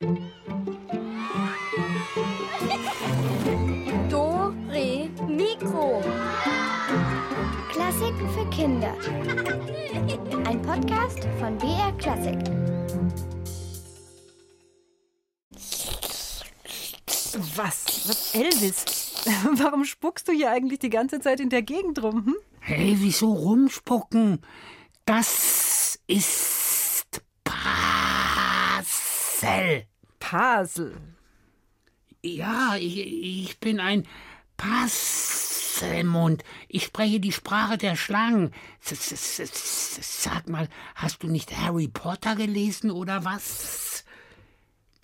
[0.00, 0.14] Do,
[4.70, 6.00] Re, Mikro.
[7.72, 8.94] Klassiken für Kinder.
[10.46, 12.38] Ein Podcast von BR Klassik.
[17.56, 18.06] Was?
[18.06, 18.84] Was, Elvis?
[19.56, 22.24] Warum spuckst du hier eigentlich die ganze Zeit in der Gegend rum?
[22.24, 22.36] Hm?
[22.60, 24.42] Hey, wieso rumspucken?
[25.06, 26.57] Das ist
[29.40, 29.86] Pasel.
[30.18, 30.96] Pasel.
[32.24, 34.04] Ja, ich, ich bin ein
[34.56, 36.42] Passelmund.
[36.66, 38.52] Ich spreche die Sprache der Schlangen.
[38.80, 44.04] Sag mal, hast du nicht Harry Potter gelesen oder was?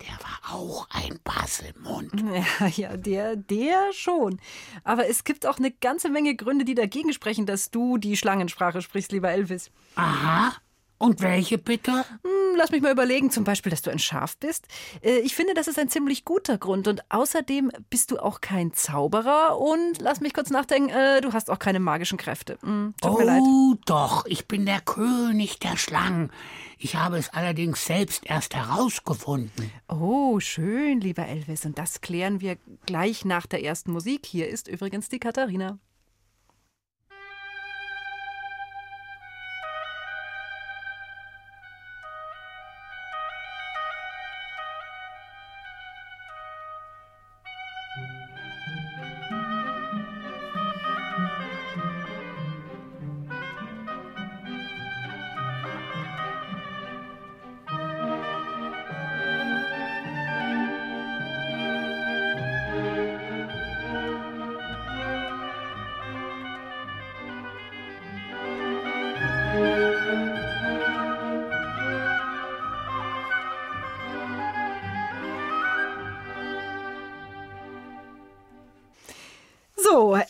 [0.01, 2.11] Der war auch ein Passelmund.
[2.59, 4.41] Ja, ja, der, der schon.
[4.83, 8.81] Aber es gibt auch eine ganze Menge Gründe, die dagegen sprechen, dass du die Schlangensprache
[8.81, 9.71] sprichst, lieber Elvis.
[9.95, 10.53] Aha.
[10.97, 11.91] Und welche bitte?
[12.23, 14.67] Hm, lass mich mal überlegen, zum Beispiel, dass du ein Schaf bist.
[15.01, 16.87] Äh, Ich finde, das ist ein ziemlich guter Grund.
[16.87, 19.59] Und außerdem bist du auch kein Zauberer.
[19.59, 22.57] Und lass mich kurz nachdenken, äh, du hast auch keine magischen Kräfte.
[22.61, 23.41] Hm, tut mir leid.
[23.43, 26.31] Oh, doch, ich bin der König der Schlangen.
[26.77, 29.71] Ich habe es allerdings selbst erst herausgefunden.
[29.89, 31.65] Oh, schön, lieber Elvis.
[31.65, 34.25] Und das klären wir gleich nach der ersten Musik.
[34.25, 35.77] Hier ist übrigens die Katharina.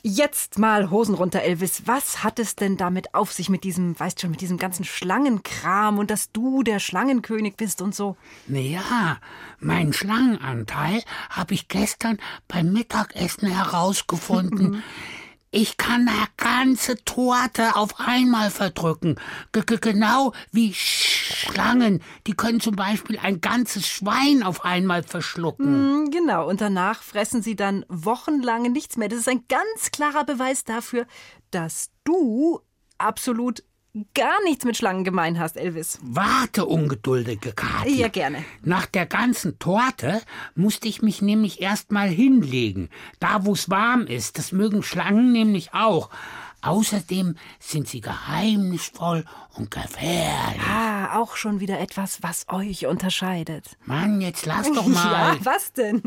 [0.07, 1.87] Jetzt mal Hosen runter, Elvis.
[1.87, 5.97] Was hat es denn damit auf sich mit diesem, weißt schon, mit diesem ganzen Schlangenkram
[5.97, 8.15] und dass du der Schlangenkönig bist und so?
[8.45, 9.17] Naja,
[9.59, 11.01] meinen Schlangenanteil
[11.31, 14.83] habe ich gestern beim Mittagessen herausgefunden.
[15.57, 19.15] Ich kann eine ganze Torte auf einmal verdrücken.
[19.53, 22.03] G -g genau wie Schlangen.
[22.27, 25.65] Die können zum Beispiel ein ganzes Schwein auf einmal verschlucken.
[25.65, 29.07] Hm, Genau, und danach fressen sie dann wochenlang nichts mehr.
[29.07, 31.07] Das ist ein ganz klarer Beweis dafür,
[31.51, 32.59] dass du
[32.97, 33.63] absolut
[34.13, 35.99] gar nichts mit Schlangen gemein hast, Elvis.
[36.01, 37.95] Warte, ungeduldige Kathi.
[37.99, 38.43] Ja, gerne.
[38.61, 40.21] Nach der ganzen Torte
[40.55, 42.89] musste ich mich nämlich erst mal hinlegen.
[43.19, 44.37] Da, wo es warm ist.
[44.37, 46.09] Das mögen Schlangen nämlich auch.
[46.61, 49.23] Außerdem sind sie geheimnisvoll
[49.53, 50.61] und gefährlich.
[50.67, 53.77] Ah, auch schon wieder etwas, was euch unterscheidet.
[53.85, 55.35] Mann, jetzt lass doch mal.
[55.35, 56.01] Ja, was denn?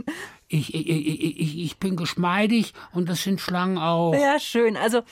[0.50, 4.14] Ich, ich, ich, ich, ich bin geschmeidig und das sind Schlangen auch.
[4.14, 4.78] Ja, schön.
[4.78, 5.03] Also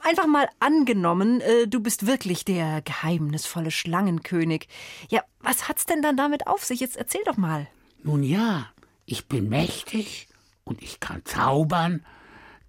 [0.00, 4.68] einfach mal angenommen, äh, du bist wirklich der geheimnisvolle Schlangenkönig.
[5.10, 6.78] Ja, was hat's denn dann damit auf sich?
[6.78, 7.66] Jetzt erzähl doch mal.
[8.04, 8.66] Nun ja,
[9.06, 10.28] ich bin mächtig
[10.62, 12.04] und ich kann zaubern.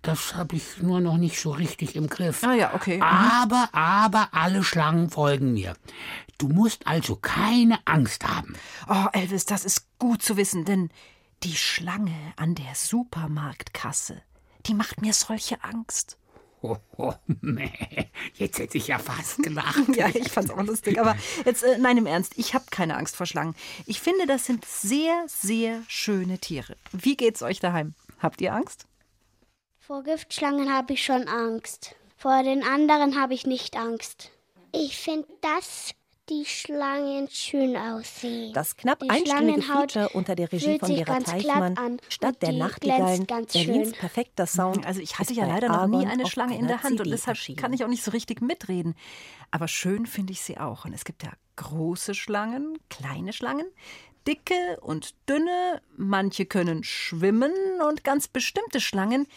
[0.02, 2.44] Das habe ich nur noch nicht so richtig im Griff.
[2.44, 3.00] Ah ja, okay.
[3.02, 5.76] Aber, aber alle Schlangen folgen mir.
[6.38, 8.56] Du musst also keine Angst haben.
[8.88, 10.90] Oh, Elvis, das ist gut zu wissen, denn
[11.46, 14.22] die Schlange an der Supermarktkasse,
[14.66, 16.18] die macht mir solche Angst.
[16.62, 17.70] Oh, oh, meh.
[18.34, 19.88] Jetzt hätte ich ja fast gelacht.
[19.96, 21.00] Ja, ich fand's auch lustig.
[21.00, 23.54] Aber jetzt, äh, nein, im Ernst, ich habe keine Angst vor Schlangen.
[23.86, 26.76] Ich finde, das sind sehr, sehr schöne Tiere.
[26.92, 27.94] Wie geht's euch daheim?
[28.18, 28.88] Habt ihr Angst?
[29.80, 31.96] Vor Giftschlangen habe ich schon Angst.
[32.18, 34.32] Vor den anderen habe ich nicht Angst.
[34.72, 35.94] Ich finde, dass
[36.30, 38.54] die Schlangen schön aussehen.
[38.54, 43.54] Das knapp Die einstündige Feature unter der Regie von Vera Teichmann, und der Nachtigallen, Berlins
[43.54, 43.92] schön.
[43.92, 44.86] perfekter Sound.
[44.86, 47.38] Also ich hatte ja leider noch nie eine Schlange in der Hand und CD deshalb
[47.38, 47.58] erschienen.
[47.58, 48.96] kann ich auch nicht so richtig mitreden.
[49.52, 50.86] Aber schön finde ich sie auch.
[50.86, 53.68] Und es gibt ja große Schlangen, kleine Schlangen,
[54.28, 55.82] dicke und dünne.
[55.96, 57.54] Manche können schwimmen
[57.88, 59.28] und ganz bestimmte Schlangen,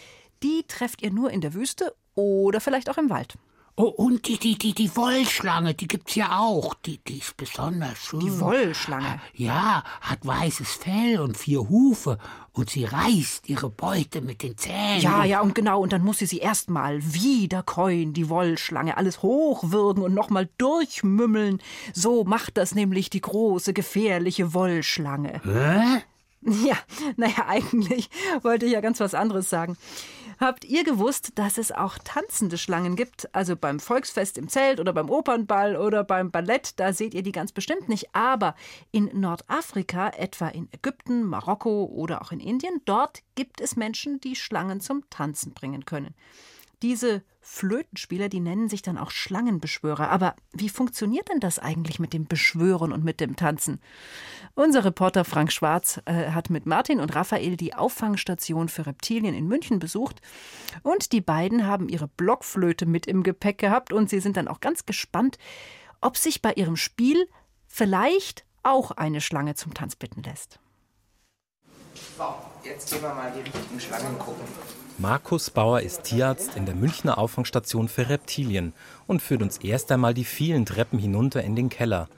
[0.42, 3.34] die trefft ihr nur in der Wüste oder vielleicht auch im Wald.
[3.80, 6.74] Oh, und die, die, die, die Wollschlange, die gibt's ja auch.
[6.74, 8.18] Die, die ist besonders schön.
[8.18, 9.20] Die Wollschlange.
[9.34, 12.18] Ja, hat weißes Fell und vier Hufe
[12.52, 15.00] und sie reißt ihre Beute mit den Zähnen.
[15.00, 19.22] Ja, ja, und genau, und dann muss sie sie erstmal wieder käuen, die Wollschlange, alles
[19.22, 21.62] hochwürgen und nochmal durchmümmeln.
[21.94, 25.40] So macht das nämlich die große, gefährliche Wollschlange.
[25.44, 26.02] Hä?
[26.64, 26.78] Ja,
[27.16, 28.10] naja, eigentlich
[28.42, 29.76] wollte ich ja ganz was anderes sagen.
[30.38, 33.34] Habt ihr gewusst, dass es auch tanzende Schlangen gibt?
[33.34, 37.32] Also beim Volksfest im Zelt oder beim Opernball oder beim Ballett, da seht ihr die
[37.32, 38.14] ganz bestimmt nicht.
[38.14, 38.54] Aber
[38.92, 44.36] in Nordafrika, etwa in Ägypten, Marokko oder auch in Indien, dort gibt es Menschen, die
[44.36, 46.14] Schlangen zum Tanzen bringen können.
[46.82, 50.10] Diese Flötenspieler, die nennen sich dann auch Schlangenbeschwörer.
[50.10, 53.80] Aber wie funktioniert denn das eigentlich mit dem Beschwören und mit dem Tanzen?
[54.54, 59.48] Unser Reporter Frank Schwarz äh, hat mit Martin und Raphael die Auffangstation für Reptilien in
[59.48, 60.20] München besucht.
[60.82, 63.92] Und die beiden haben ihre Blockflöte mit im Gepäck gehabt.
[63.92, 65.38] Und sie sind dann auch ganz gespannt,
[66.00, 67.28] ob sich bei ihrem Spiel
[67.66, 70.60] vielleicht auch eine Schlange zum Tanz bitten lässt.
[72.16, 74.44] So, jetzt gehen wir mal die richtigen Schlangen gucken.
[75.00, 78.72] Markus Bauer ist Tierarzt in der Münchner Auffangstation für Reptilien
[79.06, 82.08] und führt uns erst einmal die vielen Treppen hinunter in den Keller.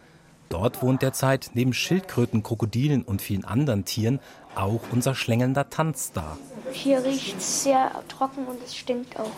[0.49, 4.19] Dort wohnt derzeit neben Schildkröten, Krokodilen und vielen anderen Tieren
[4.55, 6.39] auch unser schlängelnder Tanzstar.
[6.73, 9.31] Hier riecht es sehr trocken und es stinkt auch.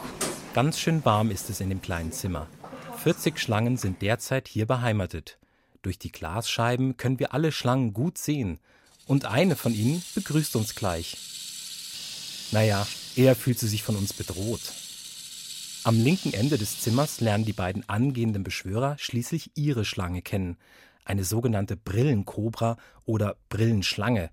[0.54, 2.46] Ganz schön warm ist es in dem kleinen Zimmer.
[2.98, 5.38] 40 Schlangen sind derzeit hier beheimatet.
[5.82, 8.60] Durch die Glasscheiben können wir alle Schlangen gut sehen.
[9.08, 11.16] Und eine von ihnen begrüßt uns gleich.
[12.52, 12.86] Naja,
[13.16, 14.60] eher fühlt sie sich von uns bedroht.
[15.84, 20.56] Am linken Ende des Zimmers lernen die beiden angehenden Beschwörer schließlich ihre Schlange kennen,
[21.04, 24.30] eine sogenannte Brillenkobra oder Brillenschlange.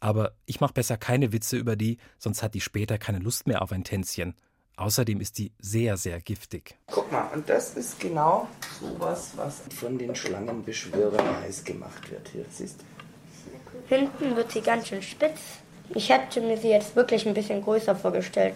[0.00, 3.62] Aber ich mache besser keine Witze über die, sonst hat die später keine Lust mehr
[3.62, 4.34] auf ein Tänzchen.
[4.76, 6.76] Außerdem ist die sehr, sehr giftig.
[6.88, 8.48] Guck mal, und das ist genau
[8.80, 12.28] sowas, was von den Schlangenbeschwörern heiß gemacht wird.
[12.28, 13.94] Hier, siehst du?
[13.94, 15.61] Hinten wird sie ganz schön spitz.
[15.94, 18.54] Ich hätte mir sie jetzt wirklich ein bisschen größer vorgestellt.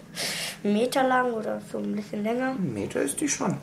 [0.63, 2.51] Einen Meter lang oder so ein bisschen länger.
[2.51, 3.57] Ein Meter ist die schon.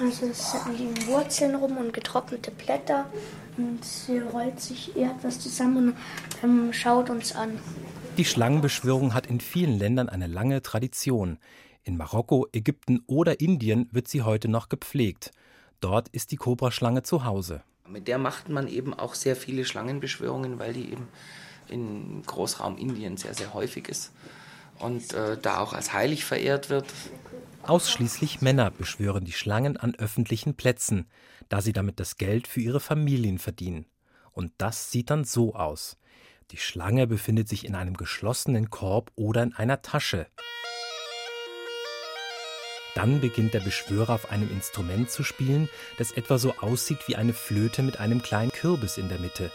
[0.00, 3.06] Also es liegen Wurzeln rum und getrocknete Blätter
[3.56, 5.96] und sie rollt sich eher etwas zusammen und
[6.42, 7.60] ähm, schaut uns an.
[8.16, 11.38] Die Schlangenbeschwörung hat in vielen Ländern eine lange Tradition.
[11.84, 15.30] In Marokko, Ägypten oder Indien wird sie heute noch gepflegt.
[15.80, 17.62] Dort ist die Kobraschlange zu Hause.
[17.88, 21.08] Mit der macht man eben auch sehr viele Schlangenbeschwörungen, weil die eben
[21.68, 24.12] in Großraum Indien sehr, sehr häufig ist
[24.78, 26.86] und äh, da auch als heilig verehrt wird.
[27.62, 31.06] Ausschließlich Männer beschwören die Schlangen an öffentlichen Plätzen,
[31.48, 33.86] da sie damit das Geld für ihre Familien verdienen.
[34.32, 35.96] Und das sieht dann so aus.
[36.50, 40.26] Die Schlange befindet sich in einem geschlossenen Korb oder in einer Tasche.
[42.94, 45.68] Dann beginnt der Beschwörer auf einem Instrument zu spielen,
[45.98, 49.50] das etwa so aussieht wie eine Flöte mit einem kleinen Kürbis in der Mitte.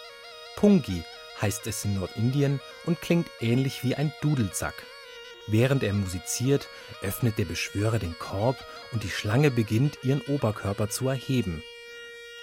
[0.56, 1.04] Pungi
[1.42, 4.76] heißt es in Nordindien und klingt ähnlich wie ein Dudelsack.
[5.48, 6.68] Während er musiziert,
[7.02, 8.58] öffnet der Beschwörer den Korb
[8.92, 11.64] und die Schlange beginnt, ihren Oberkörper zu erheben.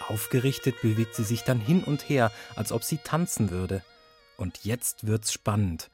[0.08, 3.82] Aufgerichtet bewegt sie sich dann hin und her, als ob sie tanzen würde.
[4.36, 5.90] Und jetzt wird's spannend.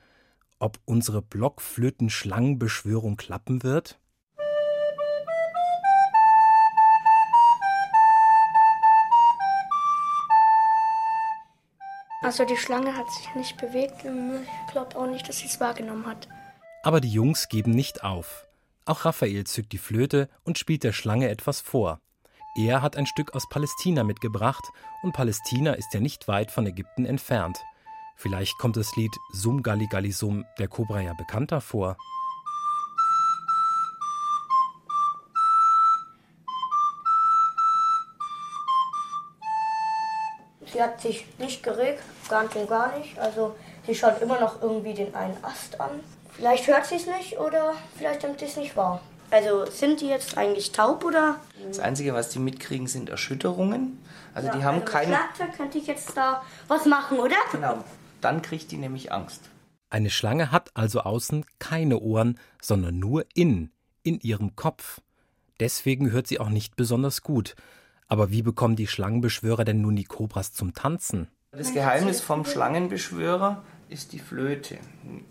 [0.58, 3.98] Ob unsere Blockflöten-Schlangenbeschwörung klappen wird?
[12.22, 16.06] Also die Schlange hat sich nicht bewegt ich glaube auch nicht, dass sie es wahrgenommen
[16.06, 16.28] hat.
[16.84, 18.46] Aber die Jungs geben nicht auf.
[18.84, 22.00] Auch Raphael zückt die Flöte und spielt der Schlange etwas vor.
[22.56, 24.64] Er hat ein Stück aus Palästina mitgebracht
[25.02, 27.58] und Palästina ist ja nicht weit von Ägypten entfernt.
[28.16, 31.96] Vielleicht kommt das Lied Sum Gali Gali Sum der Kobra ja bekannter vor.
[40.82, 43.16] Sie hat sich nicht geregt, ganz und gar nicht.
[43.16, 43.54] Also
[43.86, 46.00] sie schaut immer noch irgendwie den einen Ast an.
[46.32, 49.00] Vielleicht hört sie es nicht oder vielleicht nimmt sie es nicht wahr.
[49.30, 51.36] Also sind die jetzt eigentlich taub oder?
[51.68, 54.04] Das Einzige, was die mitkriegen, sind Erschütterungen.
[54.34, 55.12] Also die haben also keine.
[55.12, 57.36] Klar, könnte ich jetzt da was machen, oder?
[57.52, 57.84] Genau.
[58.20, 59.42] Dann kriegt die nämlich Angst.
[59.88, 63.70] Eine Schlange hat also außen keine Ohren, sondern nur innen,
[64.02, 65.00] in ihrem Kopf.
[65.60, 67.54] Deswegen hört sie auch nicht besonders gut.
[68.12, 71.28] Aber wie bekommen die Schlangenbeschwörer denn nun die Kobras zum Tanzen?
[71.52, 74.76] Das Geheimnis vom Schlangenbeschwörer ist die Flöte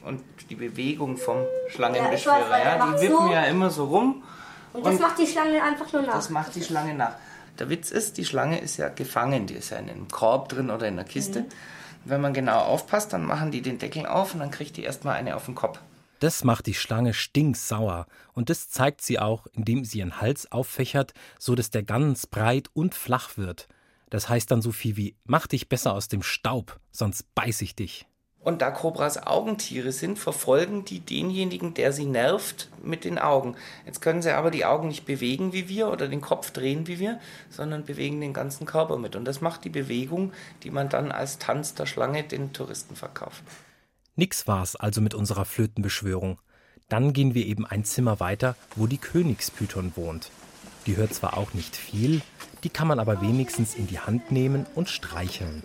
[0.04, 2.58] und die Bewegung vom Schlangenbeschwörer.
[2.58, 3.32] Ja, Ja, die wippen so.
[3.32, 4.24] ja immer so rum.
[4.74, 6.14] Und das Und macht die Schlange einfach nur nach.
[6.14, 7.14] Das macht die Schlange nach.
[7.60, 10.72] Der Witz ist, die Schlange ist ja gefangen, die ist ja in einem Korb drin
[10.72, 11.46] oder in einer Kiste.
[12.04, 15.18] Wenn man genau aufpasst, dann machen die den Deckel auf und dann kriegt die erstmal
[15.18, 15.80] eine auf den Kopf.
[16.22, 21.16] Das macht die Schlange stinksauer und das zeigt sie auch, indem sie ihren Hals auffächert,
[21.40, 23.68] so dass der ganz breit und flach wird.
[24.12, 27.76] Das heißt dann so viel wie mach dich besser aus dem Staub, sonst beiß ich
[27.76, 28.06] dich.
[28.40, 33.56] Und da Kobras Augentiere sind, verfolgen die denjenigen, der sie nervt, mit den Augen.
[33.88, 37.00] Jetzt können sie aber die Augen nicht bewegen wie wir oder den Kopf drehen wie
[37.00, 39.16] wir, sondern bewegen den ganzen Körper mit.
[39.16, 43.44] Und das macht die Bewegung, die man dann als Tanz der Schlange den Touristen verkauft.
[44.16, 46.40] Nix war's also mit unserer Flötenbeschwörung.
[46.90, 50.30] Dann gehen wir eben ein Zimmer weiter, wo die Königspython wohnt.
[50.86, 52.22] Die hört zwar auch nicht viel,
[52.64, 55.64] die kann man aber wenigstens in die Hand nehmen und streicheln.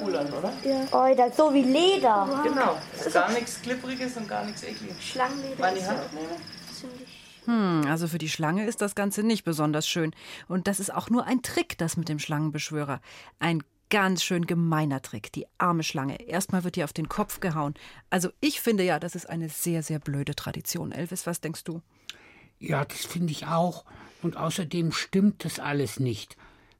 [0.00, 0.52] Cool an, oder?
[0.92, 2.42] Oh, das ist so wie Leder.
[2.44, 2.76] Genau.
[2.94, 5.02] Ist gar nichts Klippriges und gar nichts Ekliges.
[5.02, 5.58] Schlangenleder.
[5.58, 6.42] Mal in die ist Hand ja nehmen?
[6.72, 7.26] ziemlich.
[7.46, 10.12] Hm, also für die Schlange ist das Ganze nicht besonders schön.
[10.48, 13.00] Und das ist auch nur ein Trick, das mit dem Schlangenbeschwörer.
[13.38, 15.32] Ein ganz schön gemeiner Trick.
[15.32, 16.20] Die arme Schlange.
[16.22, 17.74] Erstmal wird ihr auf den Kopf gehauen.
[18.10, 20.92] Also ich finde ja, das ist eine sehr, sehr blöde Tradition.
[20.92, 21.82] Elvis, was denkst du?
[22.58, 23.84] Ja, das finde ich auch.
[24.22, 26.36] Und außerdem stimmt das alles nicht.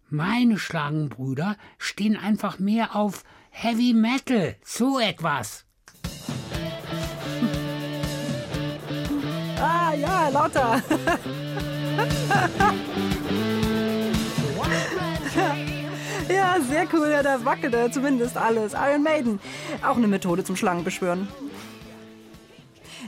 [0.08, 5.64] Meine Schlangenbrüder stehen einfach mehr auf Heavy Metal, so etwas.
[9.58, 10.82] Ah ja, lauter.
[16.28, 17.08] ja, sehr cool.
[17.10, 18.72] Ja, da wackelt er zumindest alles.
[18.74, 19.40] Iron Maiden.
[19.82, 21.28] Auch eine Methode zum Schlangenbeschwören.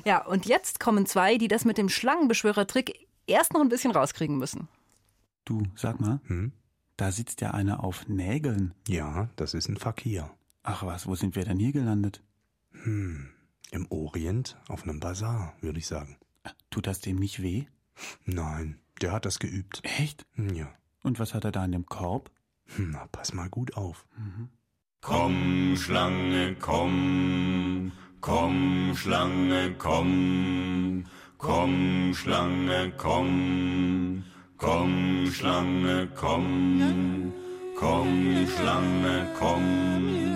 [0.05, 4.39] Ja, und jetzt kommen zwei, die das mit dem Schlangenbeschwörer-Trick erst noch ein bisschen rauskriegen
[4.39, 4.69] müssen.
[5.45, 6.53] Du, sag mal, Hm?
[6.97, 8.75] da sitzt ja einer auf Nägeln.
[8.87, 10.31] Ja, das ist ein Fakir.
[10.63, 12.23] Ach was, wo sind wir denn hier gelandet?
[12.83, 13.29] Hm.
[13.71, 16.17] Im Orient auf einem Bazar, würde ich sagen.
[16.71, 17.65] Tut das dem nicht weh?
[18.25, 19.81] Nein, der hat das geübt.
[19.83, 20.27] Echt?
[20.35, 20.69] Hm, Ja.
[21.03, 22.31] Und was hat er da in dem Korb?
[22.77, 24.07] Hm, Na, pass mal gut auf.
[25.01, 31.05] Komm, Schlange, komm, komm, Schlange, komm,
[31.39, 34.25] komm, Schlange, komm,
[34.57, 37.33] komm, Schlange, komm,
[37.79, 40.35] komm, Schlange, komm,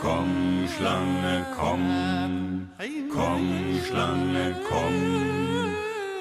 [0.00, 2.68] komm, Schlange, komm,
[3.14, 5.72] komm, Schlange, komm,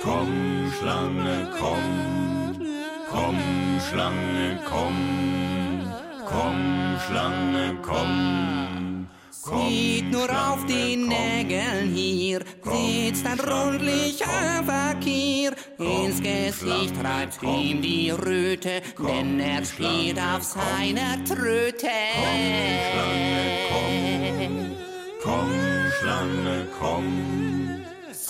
[0.03, 2.40] komm, Schlange, komm,
[3.11, 3.37] komm,
[3.89, 5.91] Schlange, komm.
[6.25, 9.07] Komm, Schlange, komm.
[9.31, 15.51] Sieht nur auf den Nägeln hier, sitzt ein rundlicher Fakir.
[15.77, 21.87] Ins Gesicht treibt ihm die Röte, denn er spielt auf seiner Tröte.
[25.23, 25.51] Komm,
[25.99, 27.50] Schlange, komm.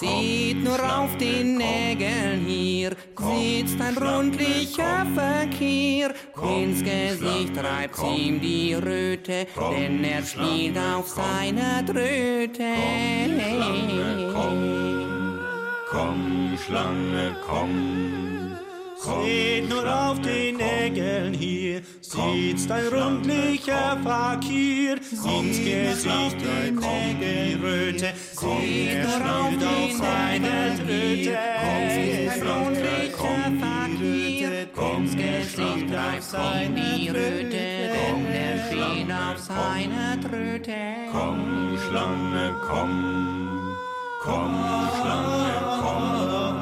[0.02, 6.16] Sieht nur auf den Nägeln hier, sitzt ein rundlicher Fakir.
[6.58, 12.64] Ins Gesicht treibt ihm die Röte, denn er spielt auf seiner Tröte.
[15.92, 18.41] Komm, Schlange, komm.
[19.04, 24.94] Seht nur auf den Nägeln hier, sitzt ein rundlicher Fakir.
[24.94, 26.72] Ins Gesicht die
[27.20, 31.36] Nägelröte, seht nur auf den seiner Tröte.
[31.36, 34.52] Ein rundlicher Fakir,
[34.98, 35.90] ins Gesicht
[36.62, 40.78] ihm die Röte, denn er spielt auf seiner Tröte.
[41.12, 43.76] Komm, Schlange, komm.
[44.22, 45.42] Komm, Schlange.
[45.82, 46.61] Komm,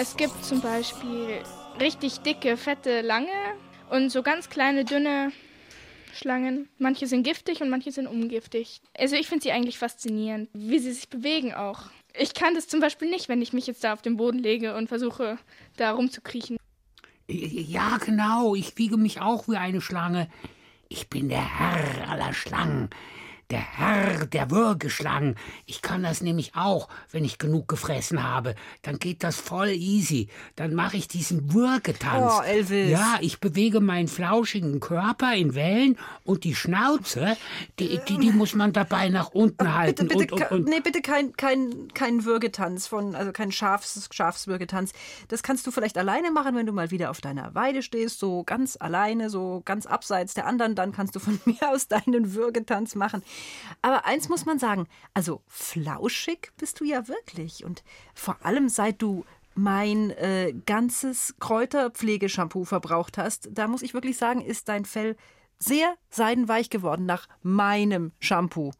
[0.00, 1.42] Es gibt zum Beispiel
[1.80, 3.26] richtig dicke, fette, lange
[3.90, 5.32] und so ganz kleine, dünne
[6.14, 6.68] Schlangen.
[6.78, 8.80] Manche sind giftig und manche sind ungiftig.
[8.96, 11.90] Also ich finde sie eigentlich faszinierend, wie sie sich bewegen auch.
[12.16, 14.76] Ich kann das zum Beispiel nicht, wenn ich mich jetzt da auf den Boden lege
[14.76, 15.36] und versuche,
[15.76, 16.58] da rumzukriechen.
[17.26, 20.30] Ja, genau, ich wiege mich auch wie eine Schlange.
[20.88, 22.88] Ich bin der Herr aller Schlangen.
[23.50, 25.34] Der Herr der Würgeschlangen.
[25.64, 28.54] Ich kann das nämlich auch, wenn ich genug gefressen habe.
[28.82, 30.28] Dann geht das voll easy.
[30.54, 32.30] Dann mache ich diesen Würgetanz.
[32.40, 32.90] Oh, Elvis.
[32.90, 37.38] Ja, ich bewege meinen flauschigen Körper in Wellen und die Schnauze,
[37.78, 40.08] die, die, die muss man dabei nach unten halten.
[40.08, 44.10] Bitte, bitte, und, und, und, nee, bitte kein, kein, kein Würgetanz von, also kein Schafs,
[44.12, 44.92] Schafswürgetanz.
[45.28, 48.44] Das kannst du vielleicht alleine machen, wenn du mal wieder auf deiner Weide stehst, so
[48.44, 50.74] ganz alleine, so ganz abseits der anderen.
[50.74, 53.22] Dann kannst du von mir aus deinen Würgetanz machen.
[53.82, 57.64] Aber eins muss man sagen, also flauschig bist du ja wirklich.
[57.64, 64.16] Und vor allem seit du mein äh, ganzes Kräuterpflegeshampoo verbraucht hast, da muss ich wirklich
[64.16, 65.16] sagen, ist dein Fell
[65.58, 68.72] sehr seidenweich geworden nach meinem Shampoo.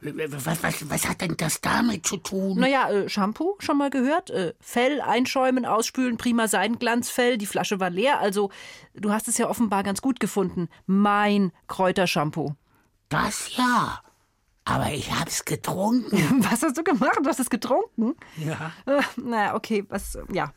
[0.00, 2.58] was, was, was hat denn das damit zu tun?
[2.60, 4.30] Naja, äh, Shampoo, schon mal gehört?
[4.30, 8.20] Äh, Fell einschäumen, ausspülen, prima Seidenglanzfell, die Flasche war leer.
[8.20, 8.50] Also,
[8.94, 10.68] du hast es ja offenbar ganz gut gefunden.
[10.86, 12.54] Mein Kräutershampoo.
[13.10, 14.00] Das ja.
[14.64, 16.44] Aber ich hab's getrunken.
[16.50, 17.18] Was hast du gemacht?
[17.22, 18.14] Du hast es getrunken?
[18.36, 18.72] Ja.
[18.86, 20.52] Äh, naja, okay, was, ja.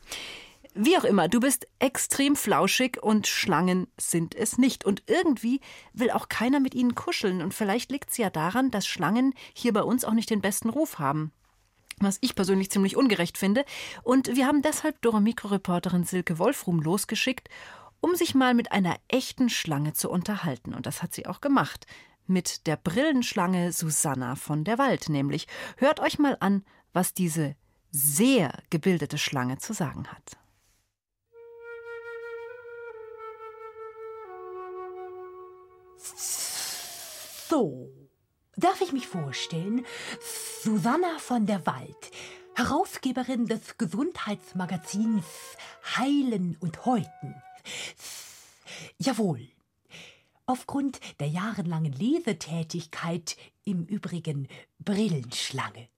[0.74, 4.84] Wie auch immer, du bist extrem flauschig und Schlangen sind es nicht.
[4.84, 5.60] Und irgendwie
[5.92, 7.42] will auch keiner mit ihnen kuscheln.
[7.42, 10.70] Und vielleicht liegt es ja daran, dass Schlangen hier bei uns auch nicht den besten
[10.70, 11.32] Ruf haben.
[11.98, 13.64] was ich persönlich ziemlich ungerecht finde.
[14.02, 17.48] Und wir haben deshalb Dora-Mikro-Reporterin Silke Wolfrum losgeschickt,
[18.00, 20.74] um sich mal mit einer echten Schlange zu unterhalten.
[20.74, 21.86] Und das hat sie auch gemacht.
[22.26, 25.46] Mit der Brillenschlange Susanna von der Wald nämlich.
[25.76, 27.54] Hört euch mal an, was diese
[27.90, 30.38] sehr gebildete Schlange zu sagen hat.
[37.48, 37.88] So,
[38.56, 39.86] darf ich mich vorstellen?
[40.62, 42.10] Susanna von der Wald,
[42.54, 45.24] Herausgeberin des Gesundheitsmagazins
[45.96, 47.34] Heilen und Häuten.
[48.98, 49.53] Jawohl.
[50.46, 54.48] Aufgrund der jahrelangen Lesetätigkeit im Übrigen
[54.78, 55.88] Brillenschlange.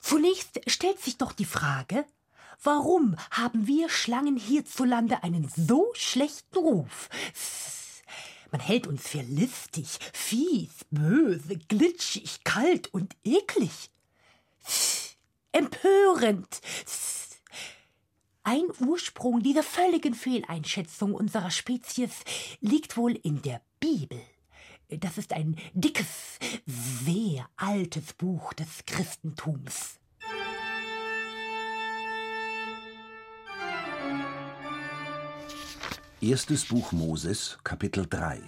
[0.00, 2.04] Zunächst stellt sich doch die Frage,
[2.62, 7.08] warum haben wir Schlangen hierzulande einen so schlechten Ruf?
[8.50, 13.90] Man hält uns für listig, fies, böse, glitschig, kalt und eklig.
[15.52, 16.60] Empörend.
[18.42, 22.10] Ein Ursprung dieser völligen Fehleinschätzung unserer Spezies
[22.60, 24.20] liegt wohl in der Bibel.
[24.88, 30.00] Das ist ein dickes, sehr altes Buch des Christentums.
[36.22, 38.40] Erstes Buch Moses, Kapitel 3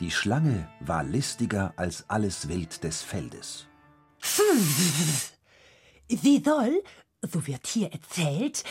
[0.00, 3.66] Die Schlange war listiger als alles Wild des Feldes.
[6.08, 6.82] Sie soll,
[7.22, 8.64] so wird hier erzählt,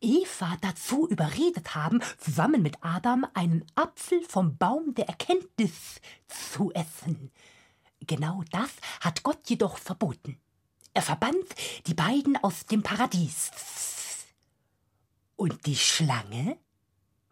[0.00, 7.30] Eva dazu überredet haben, zusammen mit Adam einen Apfel vom Baum der Erkenntnis zu essen.
[8.00, 10.38] Genau das hat Gott jedoch verboten.
[10.94, 11.54] Er verbannt
[11.86, 13.50] die beiden aus dem Paradies.
[15.36, 16.56] Und die Schlange?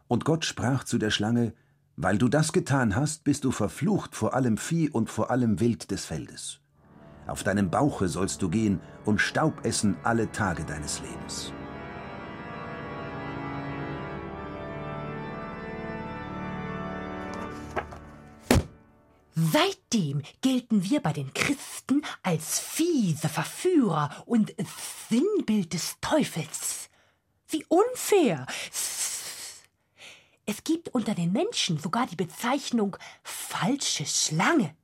[0.07, 1.53] Und Gott sprach zu der Schlange,
[1.95, 5.89] Weil du das getan hast, bist du verflucht vor allem Vieh und vor allem Wild
[5.89, 6.59] des Feldes.
[7.27, 11.51] Auf deinem Bauche sollst du gehen und Staub essen alle Tage deines Lebens.
[19.35, 24.55] Seitdem gelten wir bei den Christen als fiese Verführer und
[25.09, 26.89] Sinnbild des Teufels.
[27.49, 28.47] Wie unfair!
[30.45, 34.75] Es gibt unter den Menschen sogar die Bezeichnung falsche Schlange.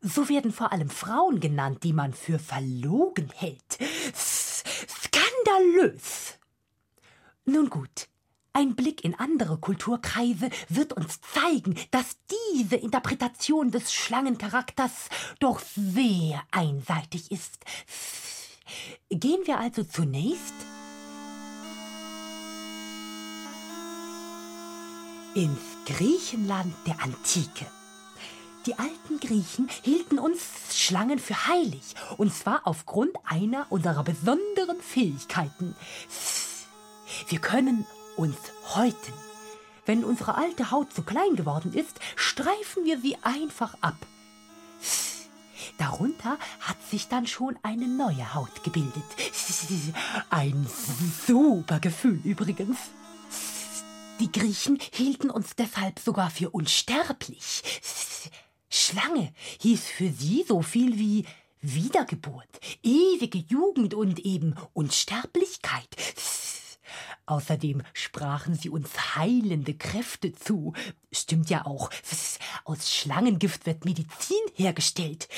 [0.00, 3.78] So werden vor allem Frauen genannt, die man für verlogen hält.
[4.14, 6.38] Skandalös!
[7.44, 8.08] Nun gut,
[8.52, 12.16] ein Blick in andere Kulturkreise wird uns zeigen, dass
[12.52, 17.58] diese Interpretation des Schlangencharakters doch sehr einseitig ist.
[19.10, 20.54] Gehen wir also zunächst
[25.34, 27.66] ins Griechenland der Antike.
[28.66, 30.40] Die alten Griechen hielten uns
[30.72, 35.74] Schlangen für heilig, und zwar aufgrund einer unserer besonderen Fähigkeiten.
[37.28, 38.36] Wir können uns
[38.74, 39.12] häuten.
[39.86, 43.96] Wenn unsere alte Haut zu klein geworden ist, streifen wir sie einfach ab.
[45.78, 49.04] Darunter hat sich dann schon eine neue Haut gebildet.
[50.28, 50.66] Ein
[51.26, 52.76] super Gefühl übrigens.
[54.20, 57.62] Die Griechen hielten uns deshalb sogar für unsterblich.
[58.70, 61.24] Schlange hieß für sie so viel wie
[61.60, 62.48] Wiedergeburt,
[62.82, 65.88] ewige Jugend und eben Unsterblichkeit.
[67.26, 70.72] Außerdem sprachen sie uns heilende Kräfte zu.
[71.12, 71.90] Stimmt ja auch.
[72.64, 75.28] Aus Schlangengift wird Medizin hergestellt.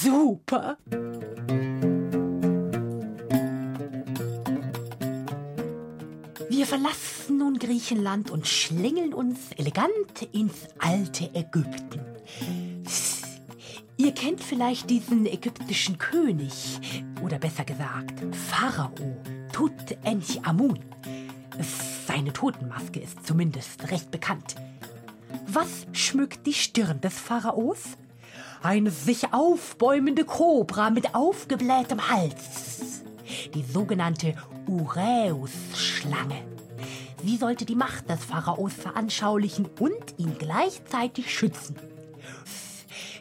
[0.00, 0.78] Super.
[6.58, 12.00] Wir verlassen nun Griechenland und schlängeln uns elegant ins alte Ägypten.
[13.96, 16.80] Ihr kennt vielleicht diesen ägyptischen König,
[17.22, 18.90] oder besser gesagt Pharao,
[19.52, 20.80] Tutanchamun.
[22.08, 24.56] Seine Totenmaske ist zumindest recht bekannt.
[25.46, 27.82] Was schmückt die Stirn des Pharaos?
[28.64, 33.04] Eine sich aufbäumende Kobra mit aufgeblähtem Hals.
[33.54, 34.34] Die sogenannte
[34.68, 36.44] Uräus-Schlange.
[37.24, 41.76] Sie sollte die Macht des Pharaos veranschaulichen und ihn gleichzeitig schützen.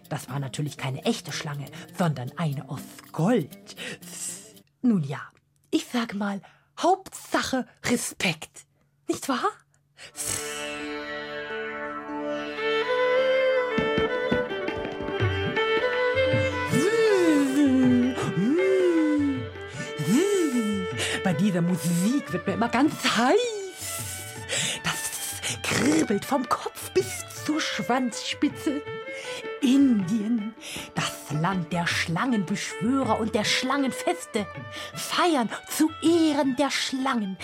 [0.10, 1.66] Das war natürlich keine echte Schlange,
[1.98, 2.82] sondern eine aus
[3.12, 3.76] Gold.
[4.82, 5.22] Nun ja,
[5.72, 6.42] ich sage mal,
[6.80, 8.66] Hauptsache Respekt.
[9.08, 9.50] Nicht wahr?
[21.40, 23.38] Dieser Musik wird mir immer ganz heiß.
[24.84, 28.82] Das kribbelt vom Kopf bis zur Schwanzspitze.
[29.62, 30.54] Indien,
[30.96, 34.46] das Land der Schlangenbeschwörer und der Schlangenfeste.
[34.94, 37.38] Feiern zu Ehren der Schlangen.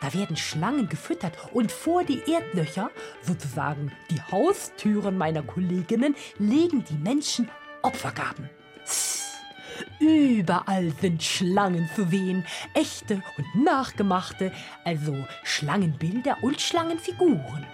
[0.00, 2.90] Da werden Schlangen gefüttert und vor die Erdlöcher,
[3.22, 7.48] sozusagen die Haustüren meiner Kolleginnen, legen die Menschen
[7.82, 8.50] Opfergaben.
[10.00, 14.52] Überall sind Schlangen zu sehen, echte und nachgemachte,
[14.84, 17.66] also Schlangenbilder und Schlangenfiguren.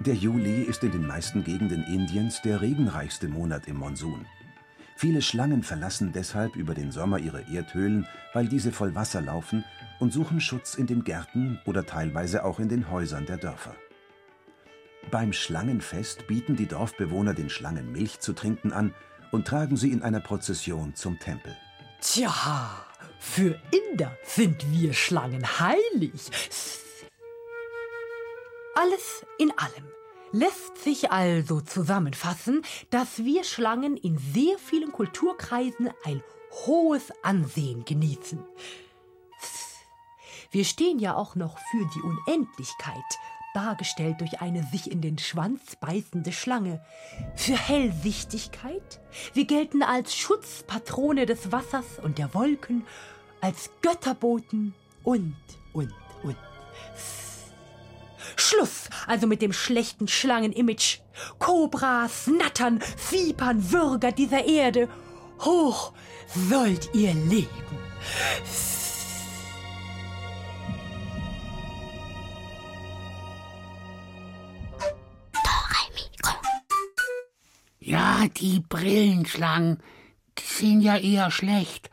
[0.00, 4.26] Der Juli ist in den meisten Gegenden Indiens der regenreichste Monat im Monsun.
[4.96, 9.64] Viele Schlangen verlassen deshalb über den Sommer ihre Erdhöhlen, weil diese voll Wasser laufen,
[10.00, 13.74] und suchen Schutz in den Gärten oder teilweise auch in den Häusern der Dörfer.
[15.10, 18.94] Beim Schlangenfest bieten die Dorfbewohner den Schlangen Milch zu trinken an
[19.34, 21.56] und tragen sie in einer Prozession zum Tempel.
[22.00, 22.70] Tja,
[23.18, 26.30] für Inder sind wir Schlangen heilig.
[28.76, 29.88] Alles in allem
[30.30, 36.22] lässt sich also zusammenfassen, dass wir Schlangen in sehr vielen Kulturkreisen ein
[36.66, 38.38] hohes Ansehen genießen.
[40.52, 43.02] Wir stehen ja auch noch für die Unendlichkeit,
[43.54, 46.84] dargestellt durch eine sich in den Schwanz beißende Schlange,
[47.34, 49.00] für Hellsichtigkeit.
[49.32, 52.84] Wir gelten als Schutzpatrone des Wassers und der Wolken,
[53.40, 55.36] als Götterboten und,
[55.72, 56.36] und, und.
[58.36, 61.00] Schluss also mit dem schlechten Schlangenimage.
[61.38, 64.88] Kobras, Nattern, Vipern, Würger dieser Erde.
[65.40, 65.92] Hoch
[66.50, 67.48] sollt ihr leben.
[77.84, 79.78] Ja, die Brillenschlangen,
[80.38, 81.90] die sehen ja eher schlecht.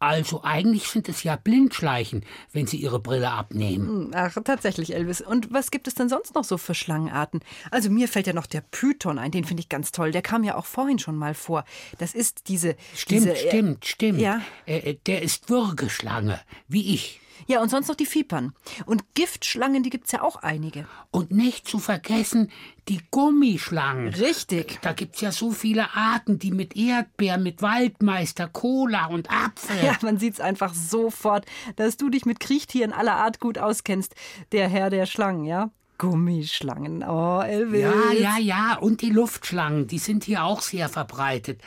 [0.00, 3.86] Also eigentlich sind es ja Blindschleichen, wenn sie ihre Brille abnehmen.
[3.86, 5.20] Hm, Ach, tatsächlich, Elvis.
[5.20, 7.38] Und was gibt es denn sonst noch so für Schlangenarten?
[7.70, 10.10] Also mir fällt ja noch der Python ein, den finde ich ganz toll.
[10.10, 11.64] Der kam ja auch vorhin schon mal vor.
[11.98, 12.74] Das ist diese...
[12.96, 14.18] Stimmt, diese, stimmt, stimmt.
[14.18, 14.42] Ja.
[14.66, 17.20] Äh, der ist Würgeschlange, wie ich.
[17.46, 18.54] Ja, und sonst noch die Vipern.
[18.86, 20.86] Und Giftschlangen, die gibt's ja auch einige.
[21.10, 22.50] Und nicht zu vergessen
[22.88, 24.08] die Gummischlangen.
[24.14, 24.78] Richtig.
[24.82, 29.76] Da gibt's ja so viele Arten, die mit Erdbeer, mit Waldmeister, Cola und Apfel.
[29.84, 34.14] Ja, man sieht's einfach sofort, dass du dich mit Kriechtieren aller Art gut auskennst.
[34.50, 35.70] Der Herr der Schlangen, ja?
[35.98, 37.04] Gummischlangen.
[37.04, 37.82] Oh, Elvis.
[37.82, 38.78] Ja, ja, ja.
[38.78, 41.60] Und die Luftschlangen, die sind hier auch sehr verbreitet.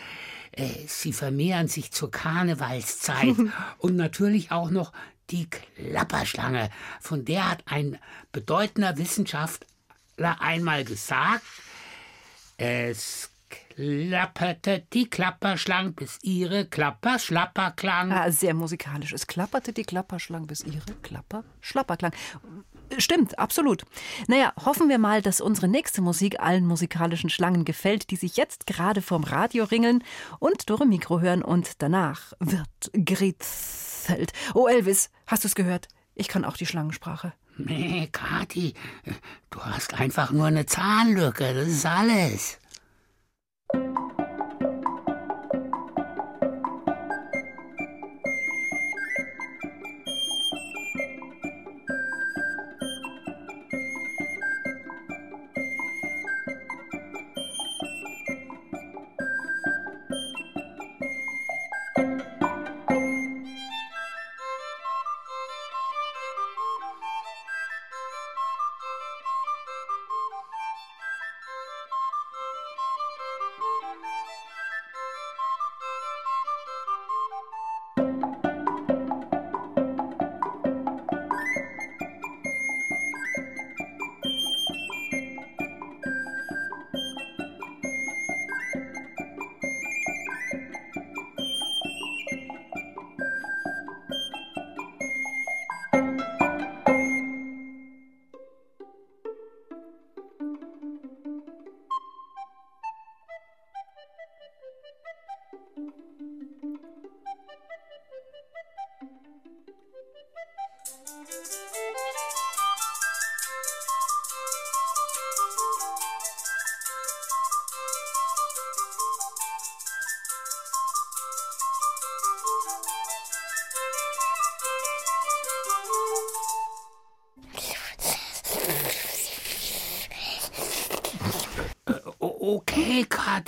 [0.52, 3.36] Äh, Sie vermehren sich zur Karnevalszeit.
[3.78, 4.92] und natürlich auch noch
[5.30, 6.70] die Klapperschlange.
[7.00, 8.00] Von der hat ein
[8.32, 11.44] bedeutender Wissenschaftler einmal gesagt,
[12.58, 13.30] es
[13.76, 18.12] klapperte die Klapperschlange, bis ihre Klapper schlapper klang.
[18.12, 19.14] Ah, sehr musikalisch.
[19.14, 22.14] Es klapperte die Klapperschlange, bis ihre Klapper schlapper klang.
[22.98, 23.84] Stimmt, absolut.
[24.28, 28.68] Naja, hoffen wir mal, dass unsere nächste Musik allen musikalischen Schlangen gefällt, die sich jetzt
[28.68, 30.04] gerade vorm Radio ringeln
[30.40, 32.92] und Dore Mikro hören und danach wird
[34.06, 34.34] gerätselt.
[34.54, 35.88] Oh, Elvis, hast du's gehört?
[36.15, 37.34] Ich kann auch die Schlangensprache.
[37.58, 38.74] Nee, Kathi,
[39.50, 42.60] du hast einfach nur eine Zahnlücke, das ist alles.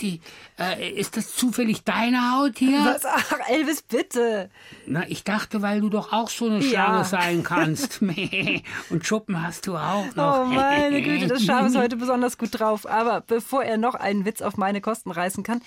[0.07, 0.21] Kathi.
[0.59, 2.79] Äh, ist das zufällig deine Haut hier?
[2.83, 3.05] Was?
[3.05, 4.49] Ach, Elvis, bitte.
[4.85, 6.69] Na, ich dachte, weil du doch auch so eine Ja.
[6.69, 8.01] Schlange sein kannst.
[8.89, 10.41] Und Schuppen hast du auch noch.
[10.41, 12.87] Oh meine Güte, das Schaf ist heute besonders gut drauf.
[12.87, 15.61] Aber bevor er noch einen Witz auf meine Kosten reißen kann,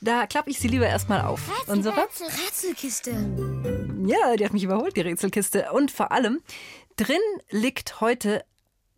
[0.00, 1.40] da klappe ich sie lieber erstmal auf.
[1.66, 3.10] Unsere Rätselkiste.
[4.06, 5.72] Ja, die hat mich überholt, die Rätselkiste.
[5.72, 6.40] Und vor allem,
[6.96, 7.18] drin
[7.50, 8.44] liegt heute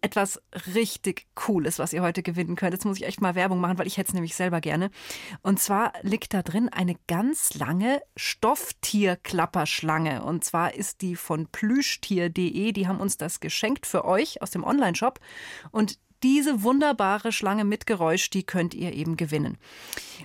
[0.01, 0.41] etwas
[0.75, 2.73] richtig Cooles, was ihr heute gewinnen könnt.
[2.73, 4.91] Jetzt muss ich echt mal Werbung machen, weil ich hätte es nämlich selber gerne.
[5.43, 10.23] Und zwar liegt da drin eine ganz lange Stofftierklapperschlange.
[10.23, 12.73] Und zwar ist die von plüschtier.de.
[12.73, 15.21] Die haben uns das geschenkt für euch aus dem Onlineshop.
[15.71, 19.57] Und diese wunderbare Schlange mit Geräusch, die könnt ihr eben gewinnen.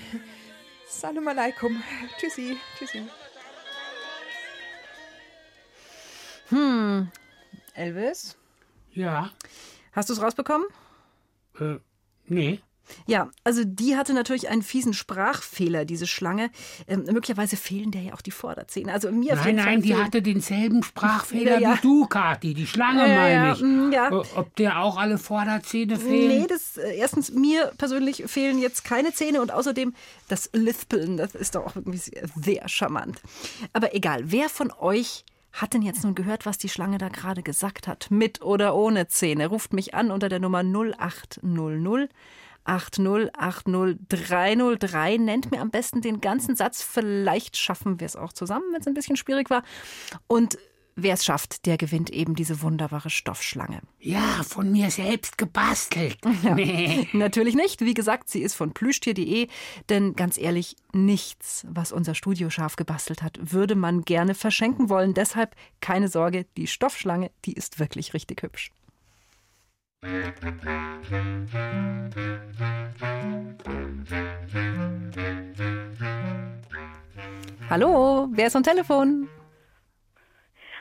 [0.86, 1.82] Salam alaikum.
[2.18, 3.02] Tschüssi, tschüssi.
[6.48, 7.10] Hm,
[7.74, 8.36] Elvis?
[8.92, 9.32] Ja.
[9.92, 10.66] Hast du es rausbekommen?
[11.58, 11.76] Äh,
[12.26, 12.60] nee.
[13.06, 16.50] Ja, also die hatte natürlich einen fiesen Sprachfehler, diese Schlange.
[16.86, 18.92] Ähm, möglicherweise fehlen der ja auch die Vorderzähne.
[18.92, 21.74] Also mir Nein, jeden Fall nein, die hatte denselben Sprachfehler Ja, ja.
[21.76, 22.54] wie du, Kathi.
[22.54, 23.60] Die Schlange, Ja, meine ja, ich.
[23.62, 24.12] mm, ja.
[24.12, 26.42] O- Ob der auch alle Vorderzähne fehlen?
[26.42, 29.94] Nee, das, äh, erstens, mir persönlich fehlen jetzt keine Zähne und außerdem
[30.28, 33.20] das Lispeln, das ist doch auch irgendwie sehr, sehr charmant.
[33.72, 37.44] Aber egal, wer von euch hat denn jetzt nun gehört, was die Schlange da gerade
[37.44, 38.10] gesagt hat?
[38.10, 39.46] Mit oder ohne Zähne?
[39.46, 42.10] Ruft mich an unter der Nummer 0800
[42.66, 45.18] 8080303.
[45.18, 46.82] Nennt mir am besten den ganzen Satz.
[46.82, 49.62] Vielleicht schaffen wir es auch zusammen, wenn es ein bisschen schwierig war.
[50.26, 50.58] Und
[50.96, 53.80] wer es schafft, der gewinnt eben diese wunderbare Stoffschlange.
[53.98, 56.18] Ja, von mir selbst gebastelt.
[56.42, 57.08] Ja, Nee.
[57.12, 57.80] Natürlich nicht.
[57.80, 59.48] Wie gesagt, sie ist von plüschtier.de.
[59.88, 65.14] Denn ganz ehrlich, nichts, was unser Studioschaf gebastelt hat, würde man gerne verschenken wollen.
[65.14, 68.70] Deshalb keine Sorge, die Stoffschlange, die ist wirklich richtig hübsch.
[77.70, 79.28] Hallo, wer ist am Telefon?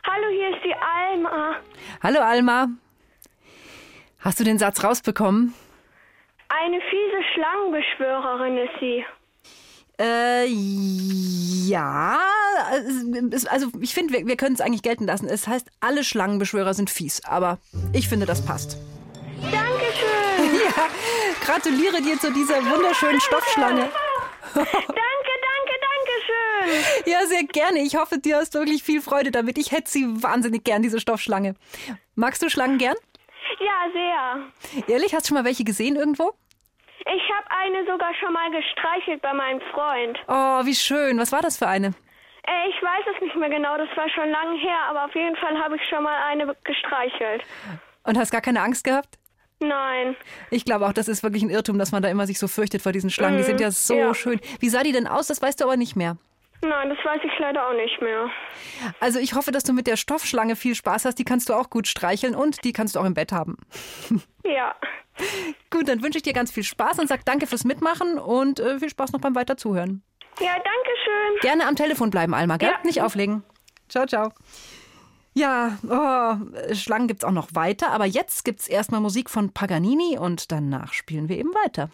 [0.06, 1.56] Hallo, hier ist die Alma.
[2.02, 2.68] Hallo Alma.
[4.20, 5.54] Hast du den Satz rausbekommen?
[6.50, 9.06] Eine fiese Schlangenbeschwörerin ist sie.
[10.02, 10.48] Äh,
[11.70, 12.20] ja.
[13.50, 15.28] Also, ich finde, wir, wir können es eigentlich gelten lassen.
[15.28, 17.60] Es heißt, alle Schlangenbeschwörer sind fies, aber
[17.94, 18.78] ich finde, das passt.
[21.46, 23.90] Gratuliere dir zu dieser wunderschönen Stoffschlange.
[24.54, 27.12] danke, danke, danke schön.
[27.12, 27.80] Ja, sehr gerne.
[27.80, 29.58] Ich hoffe, dir hast wirklich viel Freude damit.
[29.58, 31.56] Ich hätte sie wahnsinnig gern, diese Stoffschlange.
[32.16, 32.96] Magst du Schlangen gern?
[33.60, 34.86] Ja, sehr.
[34.88, 36.34] Ehrlich, hast du schon mal welche gesehen irgendwo?
[37.00, 40.18] Ich habe eine sogar schon mal gestreichelt bei meinem Freund.
[40.28, 41.20] Oh, wie schön.
[41.20, 41.88] Was war das für eine?
[41.88, 45.36] Äh, ich weiß es nicht mehr genau, das war schon lange her, aber auf jeden
[45.38, 47.44] Fall habe ich schon mal eine gestreichelt.
[48.04, 49.18] Und hast gar keine Angst gehabt?
[49.68, 50.16] Nein.
[50.50, 52.82] Ich glaube auch, das ist wirklich ein Irrtum, dass man da immer sich so fürchtet
[52.82, 53.38] vor diesen Schlangen.
[53.38, 54.14] Die Mhm, sind ja so ja.
[54.14, 54.40] schön.
[54.60, 55.28] Wie sah die denn aus?
[55.28, 56.18] Das weißt du aber nicht mehr.
[56.62, 58.30] Nein, das weiß ich leider auch nicht mehr.
[59.02, 61.16] Also ich hoffe, dass du mit der Stoffschlange viel Spaß hast.
[61.20, 63.58] Die kannst du auch gut streicheln und die kannst du auch im Bett haben.
[64.46, 64.76] Ja.
[65.70, 68.78] Gut, dann wünsche ich dir ganz viel Spaß und sag danke fürs Mitmachen und äh,
[68.80, 70.04] viel Spaß noch beim Weiterzuhören.
[70.42, 71.40] Ja, danke schön.
[71.40, 72.74] Gerne am Telefon bleiben, Alma, gell?
[72.84, 73.44] Nicht auflegen.
[73.88, 74.34] Ciao, ciao.
[75.36, 80.52] Ja, oh, Schlangen gibt's auch noch weiter, aber jetzt gibt's erstmal Musik von Paganini und
[80.52, 81.90] danach spielen wir eben weiter.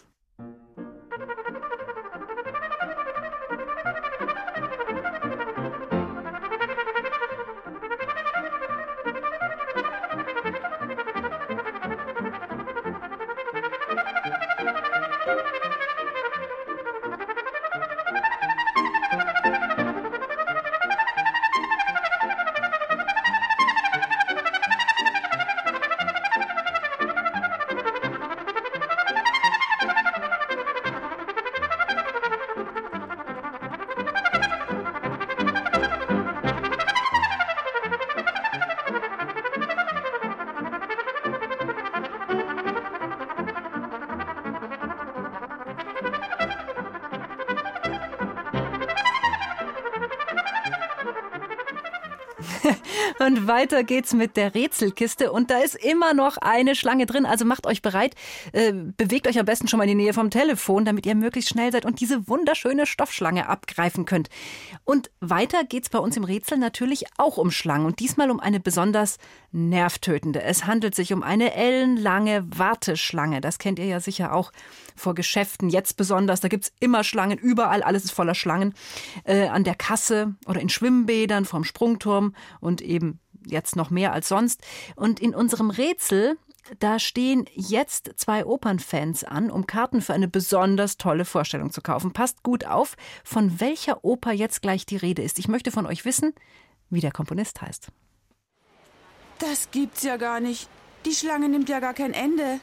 [53.29, 57.27] Und weiter geht's mit der Rätselkiste und da ist immer noch eine Schlange drin.
[57.27, 58.15] Also macht euch bereit,
[58.53, 61.51] äh, bewegt euch am besten schon mal in die Nähe vom Telefon, damit ihr möglichst
[61.51, 64.29] schnell seid und diese wunderschöne Stoffschlange abgreifen könnt.
[64.89, 68.59] Und weiter geht's bei uns im Rätsel natürlich auch um Schlangen und diesmal um eine
[68.59, 69.19] besonders
[69.51, 70.41] nervtötende.
[70.41, 73.39] Es handelt sich um eine ellenlange Warteschlange.
[73.39, 74.51] Das kennt ihr ja sicher auch
[74.95, 76.39] vor Geschäften, jetzt besonders.
[76.41, 78.73] Da gibt's immer Schlangen, überall, alles ist voller Schlangen.
[79.25, 84.27] Äh, an der Kasse oder in Schwimmbädern, vorm Sprungturm und eben jetzt noch mehr als
[84.27, 84.59] sonst.
[84.95, 86.35] Und in unserem Rätsel
[86.77, 92.13] da stehen jetzt zwei Opernfans an, um Karten für eine besonders tolle Vorstellung zu kaufen.
[92.13, 95.39] Passt gut auf, von welcher Oper jetzt gleich die Rede ist.
[95.39, 96.33] Ich möchte von euch wissen,
[96.89, 97.87] wie der Komponist heißt.
[99.39, 100.69] Das gibt's ja gar nicht.
[101.05, 102.59] Die Schlange nimmt ja gar kein Ende.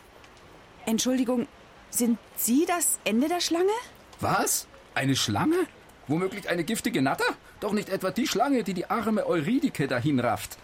[0.85, 1.49] Entschuldigung,
[1.91, 3.73] sind Sie das Ende der Schlange?
[4.21, 4.67] Was?
[4.95, 5.67] Eine Schlange?
[6.07, 7.25] Womöglich eine giftige Natter?
[7.61, 10.59] Doch nicht etwa die Schlange, die die arme Eurydike dahin rafft.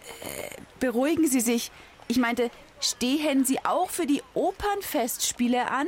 [0.78, 1.72] Beruhigen Sie sich.
[2.08, 2.50] Ich meinte,
[2.82, 5.86] stehen Sie auch für die Opernfestspiele an?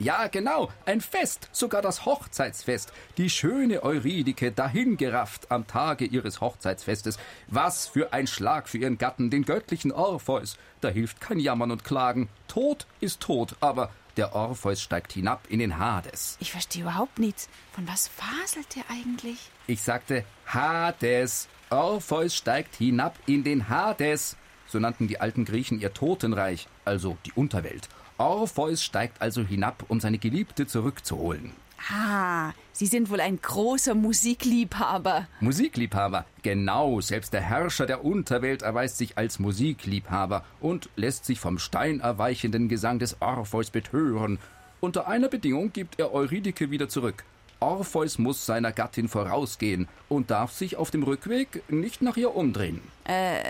[0.00, 2.92] Ja, genau, ein Fest, sogar das Hochzeitsfest.
[3.16, 7.18] Die schöne Eurydike dahingerafft am Tage ihres Hochzeitsfestes.
[7.48, 10.56] Was für ein Schlag für ihren Gatten, den göttlichen Orpheus.
[10.80, 12.28] Da hilft kein Jammern und Klagen.
[12.46, 16.36] Tod ist tot, aber der Orpheus steigt hinab in den Hades.
[16.38, 17.48] Ich verstehe überhaupt nichts.
[17.72, 19.50] Von was faselt er eigentlich?
[19.66, 21.48] Ich sagte Hades.
[21.70, 24.36] Orpheus steigt hinab in den Hades.
[24.68, 27.88] So nannten die alten Griechen ihr Totenreich, also die Unterwelt.
[28.18, 31.52] Orpheus steigt also hinab, um seine Geliebte zurückzuholen.
[31.90, 35.26] Ah, Sie sind wohl ein großer Musikliebhaber.
[35.40, 41.58] Musikliebhaber, genau, selbst der Herrscher der Unterwelt erweist sich als Musikliebhaber und lässt sich vom
[41.58, 44.38] steinerweichenden Gesang des Orpheus betören.
[44.80, 47.24] Unter einer Bedingung gibt er Eurydike wieder zurück.
[47.60, 52.80] Orpheus muss seiner Gattin vorausgehen und darf sich auf dem Rückweg nicht nach ihr umdrehen.
[53.04, 53.40] Äh,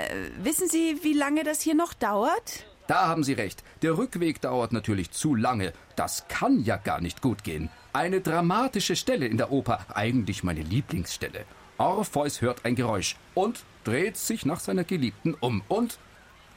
[0.43, 2.65] wissen Sie, wie lange das hier noch dauert?
[2.87, 3.63] Da haben Sie recht.
[3.83, 5.75] Der Rückweg dauert natürlich zu lange.
[5.95, 7.69] Das kann ja gar nicht gut gehen.
[7.93, 11.45] Eine dramatische Stelle in der Oper, eigentlich meine Lieblingsstelle.
[11.77, 15.99] Orpheus hört ein Geräusch und dreht sich nach seiner Geliebten um und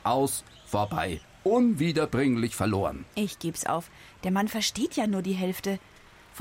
[0.03, 3.05] aus, vorbei, unwiederbringlich verloren.
[3.15, 3.89] Ich geb's auf.
[4.23, 5.79] Der Mann versteht ja nur die Hälfte.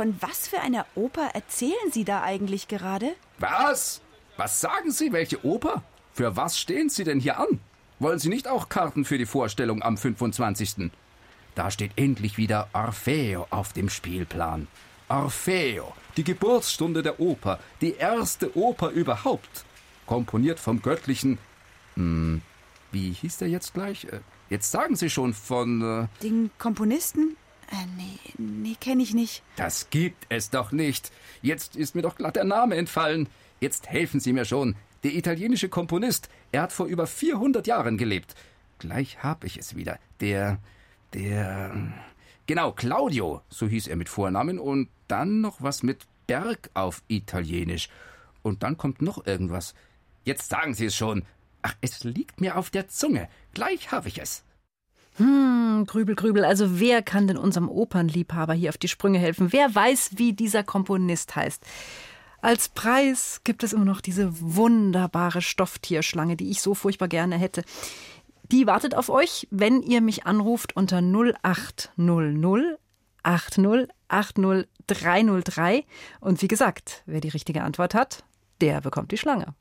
[0.01, 3.15] Von was für einer Oper erzählen Sie da eigentlich gerade?
[3.39, 4.01] Was?
[4.39, 5.83] Was sagen Sie, welche Oper?
[6.15, 7.61] Für was stehen Sie denn hier an?
[7.99, 10.91] Wollen Sie nicht auch Karten für die Vorstellung am 25.?
[11.55, 14.69] Da steht endlich wieder Orfeo auf dem Spielplan.
[15.11, 19.67] Orfeo, die Geburtsstunde der Oper, die erste Oper überhaupt.
[20.07, 21.37] Komponiert vom göttlichen.
[21.97, 22.41] Hm,
[22.91, 24.07] wie hieß der jetzt gleich?
[24.07, 25.83] Äh, Jetzt sagen Sie schon von.
[26.05, 27.37] Äh, Den Komponisten?
[27.71, 29.43] Äh, nee, nee, kenne ich nicht.
[29.57, 31.13] das gibt es doch nicht.
[31.43, 33.29] Jetzt ist mir doch glatt der Name entfallen.
[33.61, 34.75] Jetzt helfen Sie mir schon.
[35.05, 38.35] Der italienische Komponist, er hat vor über 400 Jahren gelebt.
[38.79, 39.99] Gleich hab ich es wieder.
[40.21, 40.59] Der,
[41.15, 41.75] der,
[42.47, 47.89] genau, Claudio, so hieß er mit Vornamen und dann noch was mit Berg auf Italienisch.
[48.43, 49.75] Und dann kommt noch irgendwas.
[50.25, 51.25] Jetzt sagen Sie es schon.
[51.63, 53.29] Ach, es liegt mir auf der Zunge.
[53.53, 54.45] Gleich hab ich es.
[55.21, 56.47] Hm, Grübel, Grübel.
[56.47, 59.53] Also wer kann denn unserem Opernliebhaber hier auf die Sprünge helfen?
[59.53, 61.63] Wer weiß, wie dieser Komponist heißt?
[62.41, 67.65] Als Preis gibt es immer noch diese wunderbare Stofftierschlange, die ich so furchtbar gerne hätte.
[68.51, 72.79] Die wartet auf euch, wenn ihr mich anruft unter 0800
[73.23, 75.85] 80 80 303.
[76.21, 78.25] Und wie gesagt, wer die richtige Antwort hat,
[78.63, 79.55] der bekommt die Schlange.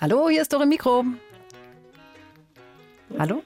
[0.00, 1.04] Hallo, hier ist Dore Mikro.
[3.18, 3.42] Hallo?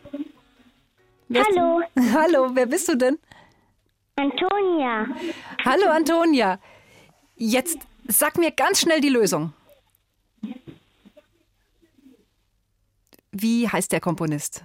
[1.31, 1.81] Wer Hallo.
[2.12, 3.16] Hallo, wer bist du denn?
[4.16, 5.07] Antonia.
[5.64, 6.59] Hallo, Antonia.
[7.37, 7.78] Jetzt
[8.09, 9.53] sag mir ganz schnell die Lösung.
[13.31, 14.64] Wie heißt der Komponist?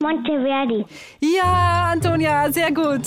[0.00, 0.84] Monteverdi.
[1.20, 3.02] Ja, Antonia, sehr gut.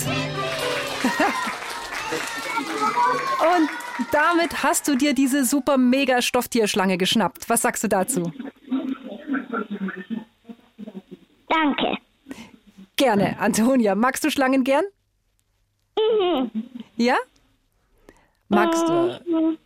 [3.54, 3.68] Und
[4.12, 7.50] damit hast du dir diese super mega Stofftierschlange geschnappt.
[7.50, 8.32] Was sagst du dazu?
[11.52, 11.98] Danke.
[12.96, 13.94] Gerne, Antonia.
[13.94, 14.84] Magst du Schlangen gern?
[16.96, 17.16] Ja?
[18.48, 19.20] Magst du?
[19.26, 19.58] Mhm.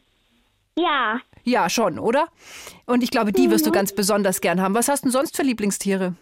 [0.76, 1.20] Ja.
[1.44, 2.28] Ja, schon, oder?
[2.86, 4.74] Und ich glaube, die wirst du ganz besonders gern haben.
[4.74, 6.14] Was hast du sonst für Lieblingstiere?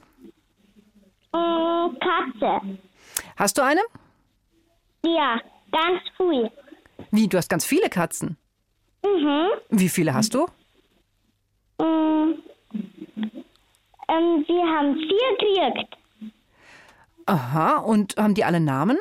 [1.34, 2.78] Ähm, Katze.
[3.36, 3.80] Hast du eine?
[5.04, 5.40] Ja,
[5.72, 6.48] ganz früh.
[7.10, 8.36] Wie, du hast ganz viele Katzen?
[9.02, 9.48] Mhm.
[9.70, 10.46] Wie viele hast du?
[11.78, 12.34] Mm,
[14.09, 15.96] ähm, wir haben vier gekriegt.
[17.26, 18.98] Aha, und haben die alle Namen?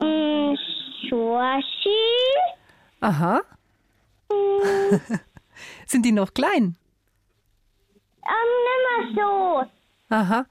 [0.00, 0.54] Mm,
[1.08, 1.88] Schorschi.
[3.00, 3.40] Aha.
[4.30, 4.96] Mm,
[5.86, 6.76] Sind die noch klein?
[8.24, 10.14] ähm, nimmer so.
[10.14, 10.46] Aha.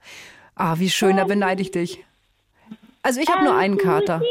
[0.56, 2.04] Ah, wie schön, da beneide ich dich.
[3.02, 4.18] Also ich habe nur Ähm, einen Kater.
[4.18, 4.26] Susi,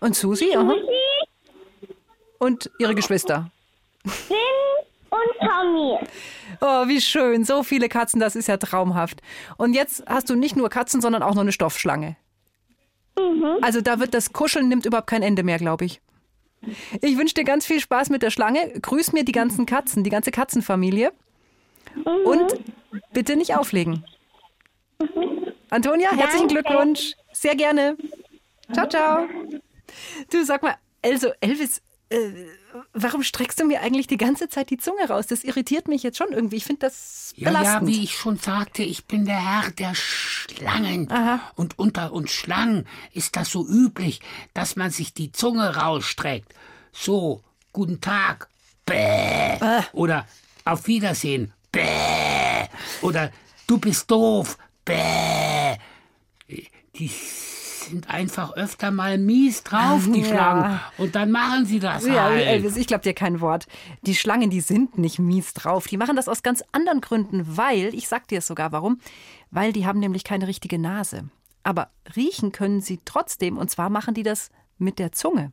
[0.00, 0.56] Und Susi?
[0.56, 0.72] Aha.
[0.74, 1.96] Susi,
[2.38, 3.50] Und ihre Geschwister.
[4.04, 4.36] Finn
[5.12, 5.98] und Tommy.
[6.60, 7.44] Oh, wie schön.
[7.44, 9.20] So viele Katzen, das ist ja traumhaft.
[9.58, 12.16] Und jetzt hast du nicht nur Katzen, sondern auch noch eine Stoffschlange.
[13.18, 13.58] Mhm.
[13.60, 16.00] Also da wird das Kuscheln nimmt überhaupt kein Ende mehr, glaube ich.
[17.02, 18.72] Ich wünsche dir ganz viel Spaß mit der Schlange.
[18.80, 21.12] Grüß mir die ganzen Katzen, die ganze Katzenfamilie.
[21.94, 22.26] Mhm.
[22.26, 22.60] Und
[23.12, 24.04] bitte nicht auflegen.
[25.70, 26.62] Antonia, herzlichen Danke.
[26.62, 27.14] Glückwunsch.
[27.32, 27.96] Sehr gerne.
[28.72, 29.26] Ciao, ciao.
[30.30, 31.82] Du sag mal, also Elvis,
[32.12, 32.46] äh,
[32.92, 35.26] warum streckst du mir eigentlich die ganze Zeit die Zunge raus?
[35.26, 36.56] Das irritiert mich jetzt schon irgendwie.
[36.56, 37.88] Ich finde das Ja, ja, belastend.
[37.88, 41.08] wie ich schon sagte, ich bin der Herr der Schlangen.
[41.56, 44.20] Und unter uns Schlangen ist das so üblich,
[44.54, 46.52] dass man sich die Zunge rausstreckt.
[46.92, 47.42] So,
[47.72, 48.48] guten Tag.
[48.86, 49.58] Bäh.
[49.92, 50.26] Oder
[50.64, 51.52] auf Wiedersehen.
[51.70, 52.66] Bäh.
[53.00, 53.30] Oder
[53.66, 54.58] du bist doof.
[54.84, 55.76] Bäh.
[56.96, 57.10] Die
[57.82, 60.26] sind einfach öfter mal mies drauf, die Ja.
[60.26, 60.80] Schlangen.
[60.98, 62.46] Und dann machen sie das Ja, halt.
[62.46, 63.66] Elvis, ich glaube dir kein Wort.
[64.02, 65.86] Die Schlangen, die sind nicht mies drauf.
[65.86, 68.98] Die machen das aus ganz anderen Gründen, weil, ich sag dir es sogar warum,
[69.50, 71.24] weil die haben nämlich keine richtige Nase.
[71.62, 75.52] Aber riechen können sie trotzdem, und zwar machen die das mit der Zunge.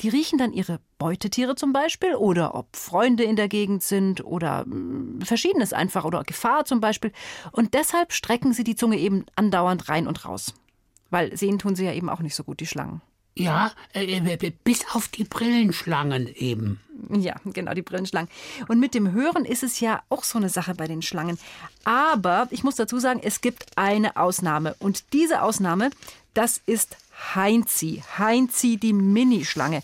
[0.00, 4.64] Die riechen dann ihre Beutetiere zum Beispiel oder ob Freunde in der Gegend sind oder
[4.66, 7.12] mm, verschiedenes einfach oder Gefahr zum Beispiel.
[7.52, 10.52] Und deshalb strecken sie die Zunge eben andauernd rein und raus.
[11.10, 13.00] Weil sehen tun sie ja eben auch nicht so gut, die Schlangen.
[13.38, 16.80] Ja, äh, äh, bis auf die Brillenschlangen eben.
[17.10, 18.30] Ja, genau, die Brillenschlangen.
[18.68, 21.38] Und mit dem Hören ist es ja auch so eine Sache bei den Schlangen.
[21.84, 24.74] Aber ich muss dazu sagen, es gibt eine Ausnahme.
[24.78, 25.90] Und diese Ausnahme,
[26.32, 26.96] das ist
[27.34, 28.02] Heinzi.
[28.16, 29.82] Heinzi, die Minischlange.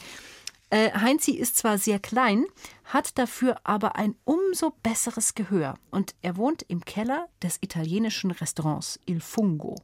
[0.71, 2.47] Äh, Heinzi ist zwar sehr klein,
[2.85, 5.75] hat dafür aber ein umso besseres Gehör.
[5.91, 9.77] Und er wohnt im Keller des italienischen Restaurants Il Fungo.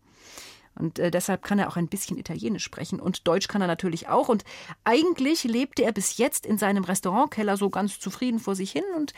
[0.79, 3.01] Und äh, deshalb kann er auch ein bisschen Italienisch sprechen.
[3.01, 4.29] Und Deutsch kann er natürlich auch.
[4.29, 4.45] Und
[4.85, 8.85] eigentlich lebte er bis jetzt in seinem Restaurantkeller so ganz zufrieden vor sich hin.
[8.97, 9.13] Und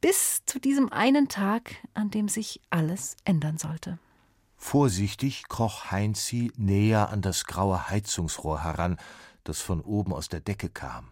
[0.00, 3.98] bis zu diesem einen Tag, an dem sich alles ändern sollte.
[4.56, 8.96] Vorsichtig kroch Heinzi näher an das graue Heizungsrohr heran,
[9.44, 11.10] das von oben aus der Decke kam.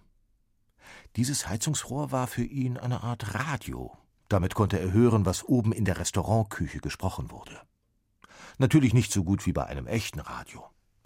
[1.14, 3.96] Dieses Heizungsrohr war für ihn eine Art Radio.
[4.28, 7.60] Damit konnte er hören, was oben in der Restaurantküche gesprochen wurde.
[8.58, 10.64] Natürlich nicht so gut wie bei einem echten Radio,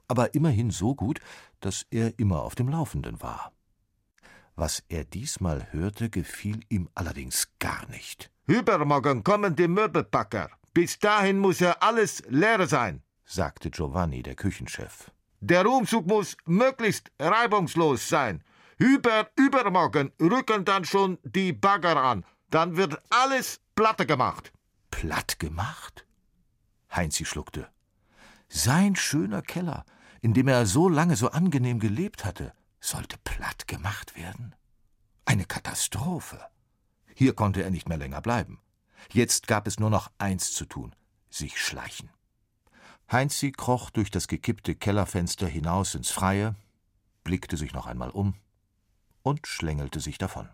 [0.09, 1.21] aber immerhin so gut,
[1.61, 3.53] dass er immer auf dem Laufenden war.
[4.57, 8.31] Was er diesmal hörte, gefiel ihm allerdings gar nicht.
[8.47, 10.51] Übermorgen kommen die Möbelpacker.
[10.75, 15.11] Bis dahin muss ja alles leer sein, sagte Giovanni, der Küchenchef.
[15.41, 18.45] Der Umzug muss möglichst reibungslos sein.
[18.77, 22.25] Über übermorgen rücken dann schon die Bagger an.
[22.51, 24.53] Dann wird alles platte gemacht.
[24.91, 26.07] Platt gemacht?
[26.91, 27.69] Heinzi schluckte.
[28.49, 29.85] Sein schöner Keller,
[30.21, 34.55] in dem er so lange so angenehm gelebt hatte, sollte platt gemacht werden?
[35.25, 36.41] Eine Katastrophe.
[37.15, 38.61] Hier konnte er nicht mehr länger bleiben.
[39.13, 40.95] Jetzt gab es nur noch eins zu tun:
[41.29, 42.11] sich schleichen.
[43.11, 46.55] Heinzi kroch durch das gekippte Kellerfenster hinaus ins Freie,
[47.25, 48.35] blickte sich noch einmal um
[49.23, 50.49] und schlängelte sich davon.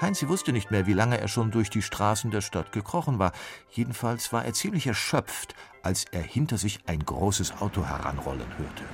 [0.00, 3.32] Heinzi wusste nicht mehr, wie lange er schon durch die Straßen der Stadt gekrochen war.
[3.70, 8.84] Jedenfalls war er ziemlich erschöpft, als er hinter sich ein großes Auto heranrollen hörte.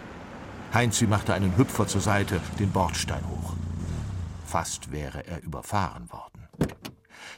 [0.72, 3.54] Heinzi machte einen Hüpfer zur Seite, den Bordstein hoch.
[4.46, 6.48] Fast wäre er überfahren worden.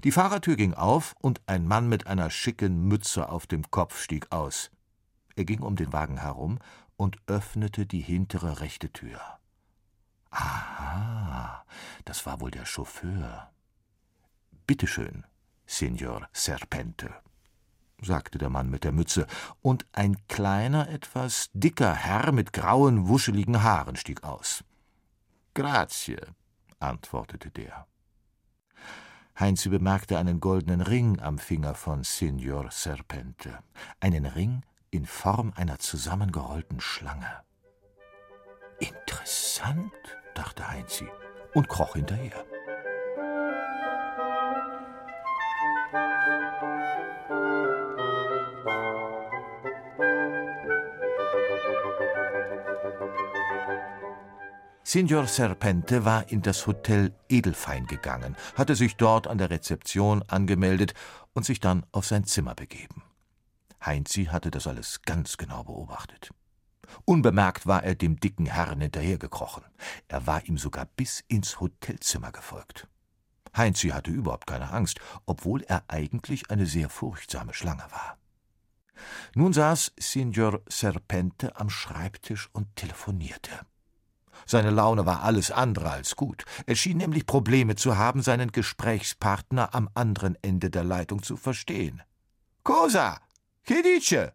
[0.05, 4.31] Die Fahrertür ging auf und ein Mann mit einer schicken Mütze auf dem Kopf stieg
[4.31, 4.71] aus.
[5.37, 6.59] Er ging um den Wagen herum
[6.97, 9.21] und öffnete die hintere rechte Tür.
[10.31, 11.24] Aha,
[12.05, 13.51] das war wohl der Chauffeur.
[14.66, 15.24] Bitte schön,
[15.66, 17.12] Signor Serpente,
[18.01, 19.26] sagte der Mann mit der Mütze,
[19.61, 24.64] und ein kleiner, etwas dicker Herr mit grauen, wuscheligen Haaren stieg aus.
[25.55, 26.18] Grazie,
[26.80, 27.86] antwortete der.
[29.38, 33.59] Heinzi bemerkte einen goldenen Ring am Finger von Signor Serpente,
[34.01, 37.42] einen Ring in Form einer zusammengerollten Schlange.
[38.78, 39.92] Interessant,
[40.34, 41.09] dachte Heinzi
[41.55, 42.45] und kroch hinterher.
[54.87, 60.95] Signor Serpente war in das Hotel Edelfein gegangen, hatte sich dort an der Rezeption angemeldet
[61.33, 63.03] und sich dann auf sein Zimmer begeben.
[63.85, 66.31] Heinzi hatte das alles ganz genau beobachtet.
[67.05, 69.64] Unbemerkt war er dem dicken Herrn hinterhergekrochen.
[70.09, 72.89] Er war ihm sogar bis ins Hotelzimmer gefolgt.
[73.57, 78.18] Heinzi hatte überhaupt keine Angst, obwohl er eigentlich eine sehr furchtsame Schlange war.
[79.35, 83.66] Nun saß Signor Serpente am Schreibtisch und telefonierte.
[84.47, 86.45] Seine Laune war alles andere als gut.
[86.66, 92.03] Er schien nämlich Probleme zu haben, seinen Gesprächspartner am anderen Ende der Leitung zu verstehen.
[92.62, 93.20] Cosa?
[93.64, 94.32] Che dice?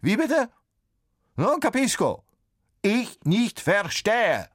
[0.00, 0.48] Wie bitte?
[1.36, 2.24] Non capisco.
[2.82, 4.48] Ich nicht verstehe.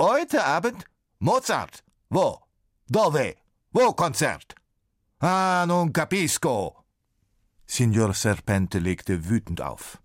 [0.00, 0.84] Heute Abend?
[1.18, 1.84] Mozart.
[2.08, 2.40] Wo?
[2.88, 3.36] Dove?
[3.72, 4.54] Wo Konzert?
[5.20, 6.84] Ah, non capisco.
[7.66, 9.98] Signor Serpente legte wütend auf.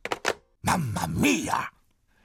[0.63, 1.69] Mamma mia!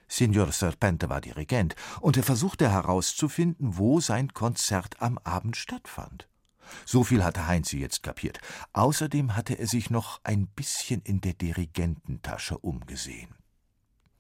[0.09, 6.29] Signor Serpente war Dirigent, und er versuchte herauszufinden, wo sein Konzert am Abend stattfand.
[6.85, 8.41] So viel hatte Heinzi jetzt kapiert.
[8.73, 13.35] Außerdem hatte er sich noch ein bisschen in der Dirigententasche umgesehen.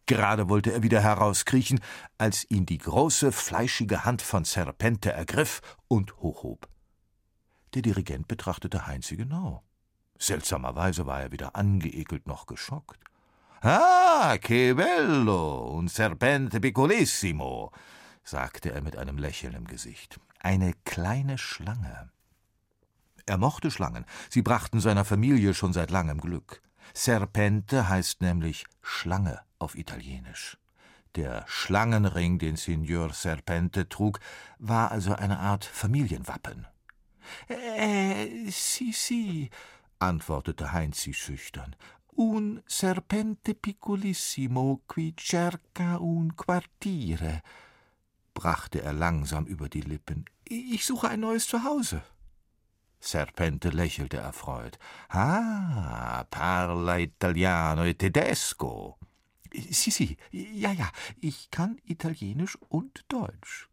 [0.06, 1.80] Gerade wollte er wieder herauskriechen,
[2.16, 6.66] als ihn die große, fleischige Hand von Serpente ergriff und hochhob.
[7.74, 9.62] Der Dirigent betrachtete Heinzi genau.
[10.18, 12.98] Seltsamerweise war er weder angeekelt noch geschockt.
[13.60, 17.72] Ah, che bello, un serpente piccolissimo,
[18.22, 20.20] sagte er mit einem Lächeln im Gesicht.
[20.38, 22.10] Eine kleine Schlange.
[23.28, 26.62] Er mochte Schlangen, sie brachten seiner Familie schon seit langem Glück.
[26.94, 30.56] Serpente heißt nämlich Schlange auf Italienisch.
[31.14, 34.18] Der Schlangenring, den Signor Serpente trug,
[34.58, 36.66] war also eine Art Familienwappen.
[37.48, 39.50] Äh, si, si,
[39.98, 41.76] antwortete Heinzi schüchtern.
[42.16, 47.42] Un serpente piccolissimo qui cerca un quartiere,
[48.32, 50.24] brachte er langsam über die Lippen.
[50.44, 52.02] Ich suche ein neues Zuhause.
[53.00, 54.78] Serpente lächelte erfreut.
[55.08, 58.98] Ah, parla italiano e tedesco.
[59.52, 60.90] Si, si, ja, ja,
[61.20, 63.68] ich kann Italienisch und Deutsch.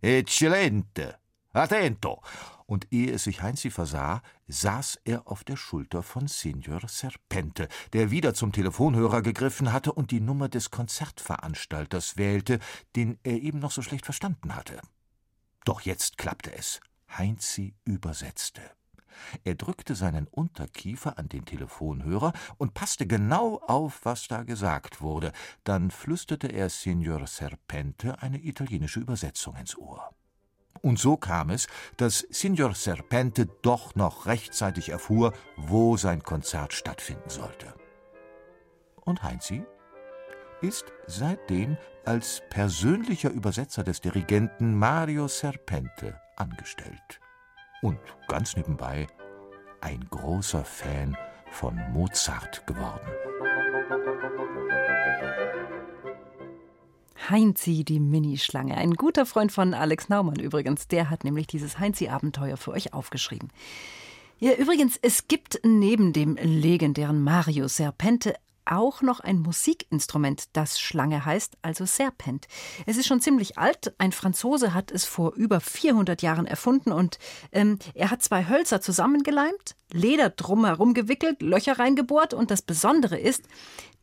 [0.00, 1.18] Eccellente.
[1.52, 2.22] Attento!
[2.66, 8.12] Und ehe es sich Heinzi versah, saß er auf der Schulter von Signor Serpente, der
[8.12, 12.60] wieder zum Telefonhörer gegriffen hatte und die Nummer des Konzertveranstalters wählte,
[12.94, 14.80] den er eben noch so schlecht verstanden hatte.
[15.64, 16.80] Doch jetzt klappte es.
[17.16, 18.62] Heinzi übersetzte.
[19.44, 25.32] Er drückte seinen Unterkiefer an den Telefonhörer und passte genau auf, was da gesagt wurde.
[25.64, 30.14] Dann flüsterte er Signor Serpente eine italienische Übersetzung ins Ohr.
[30.82, 37.28] Und so kam es, dass Signor Serpente doch noch rechtzeitig erfuhr, wo sein Konzert stattfinden
[37.28, 37.74] sollte.
[39.02, 39.62] Und Heinzi
[40.62, 47.20] ist seitdem als persönlicher Übersetzer des Dirigenten Mario Serpente angestellt.
[47.82, 49.06] Und ganz nebenbei
[49.80, 51.16] ein großer Fan
[51.50, 53.08] von Mozart geworden.
[57.28, 58.76] Heinzi, die Minischlange.
[58.76, 60.88] Ein guter Freund von Alex Naumann übrigens.
[60.88, 63.50] Der hat nämlich dieses Heinzi-Abenteuer für euch aufgeschrieben.
[64.38, 68.34] Ja, übrigens, es gibt neben dem legendären Mario Serpente
[68.70, 72.46] auch noch ein Musikinstrument, das Schlange heißt, also Serpent.
[72.86, 73.94] Es ist schon ziemlich alt.
[73.98, 77.18] Ein Franzose hat es vor über 400 Jahren erfunden und
[77.52, 83.44] ähm, er hat zwei Hölzer zusammengeleimt, Leder drumherum gewickelt, Löcher reingebohrt und das Besondere ist,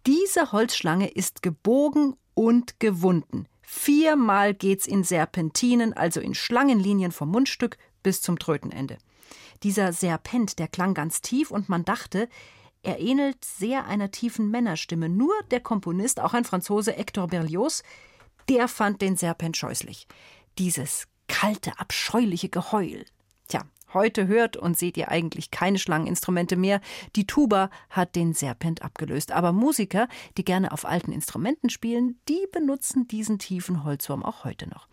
[0.05, 3.47] diese Holzschlange ist gebogen und gewunden.
[3.61, 8.97] Viermal geht's in Serpentinen, also in Schlangenlinien vom Mundstück bis zum Trötenende.
[9.63, 12.29] Dieser Serpent, der klang ganz tief und man dachte,
[12.83, 15.09] er ähnelt sehr einer tiefen Männerstimme.
[15.09, 17.83] Nur der Komponist, auch ein Franzose Hector Berlioz,
[18.49, 20.07] der fand den Serpent scheußlich.
[20.57, 23.05] Dieses kalte, abscheuliche Geheul.
[23.47, 23.63] Tja,
[23.93, 26.81] heute hört und seht ihr eigentlich keine Schlangeninstrumente mehr.
[27.15, 29.31] Die Tuba hat den Serpent abgelöst.
[29.31, 30.07] Aber Musiker,
[30.37, 34.87] die gerne auf alten Instrumenten spielen, die benutzen diesen tiefen Holzwurm auch heute noch.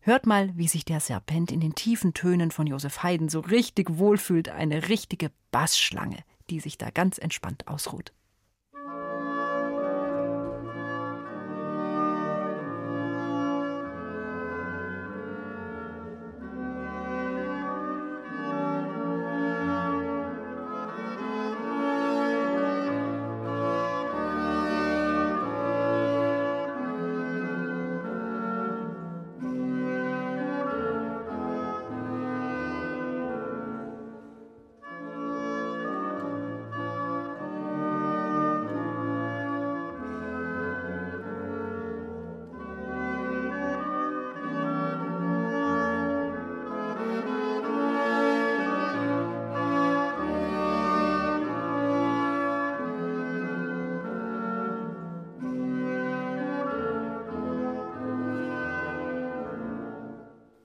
[0.00, 3.98] Hört mal, wie sich der Serpent in den tiefen Tönen von Josef Haydn so richtig
[3.98, 4.48] wohlfühlt.
[4.48, 8.12] Eine richtige Bassschlange die sich da ganz entspannt ausruht.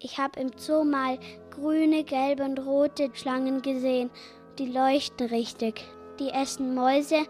[0.06, 1.18] Ich habe im Zoo mal
[1.50, 4.12] grüne, gelbe und rote Schlangen gesehen.
[4.60, 5.84] Die leuchten richtig.
[6.20, 7.26] Die essen Mäuse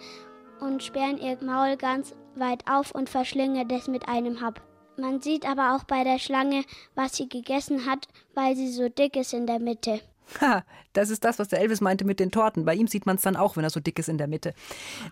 [0.59, 4.61] und sperren ihr Maul ganz weit auf und verschlingen das mit einem Hab.
[4.97, 6.65] Man sieht aber auch bei der Schlange,
[6.95, 10.01] was sie gegessen hat, weil sie so dick ist in der Mitte.
[10.41, 12.65] Ha, das ist das, was der Elvis meinte mit den Torten.
[12.65, 14.53] Bei ihm sieht man es dann auch, wenn er so dick ist in der Mitte.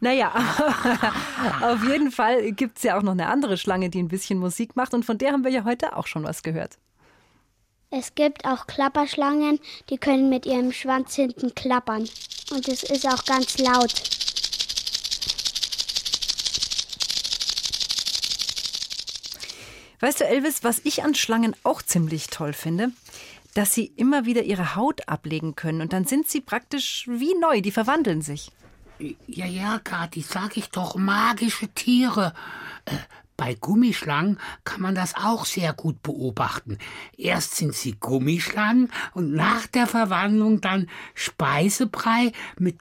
[0.01, 0.34] Naja,
[1.61, 4.76] auf jeden Fall gibt es ja auch noch eine andere Schlange, die ein bisschen Musik
[4.76, 4.93] macht.
[4.93, 6.78] Und von der haben wir ja heute auch schon was gehört.
[7.95, 9.59] Es gibt auch Klapperschlangen,
[9.91, 12.09] die können mit ihrem Schwanz hinten klappern.
[12.49, 13.93] Und es ist auch ganz laut.
[19.99, 22.91] Weißt du, Elvis, was ich an Schlangen auch ziemlich toll finde?
[23.53, 27.61] Dass sie immer wieder ihre Haut ablegen können und dann sind sie praktisch wie neu,
[27.61, 28.51] die verwandeln sich.
[29.27, 32.33] Ja, ja, Kathi, sag ich doch, magische Tiere.
[33.43, 36.77] Bei Gummischlangen kann man das auch sehr gut beobachten.
[37.17, 42.77] Erst sind sie Gummischlangen und nach der Verwandlung dann Speisebrei mit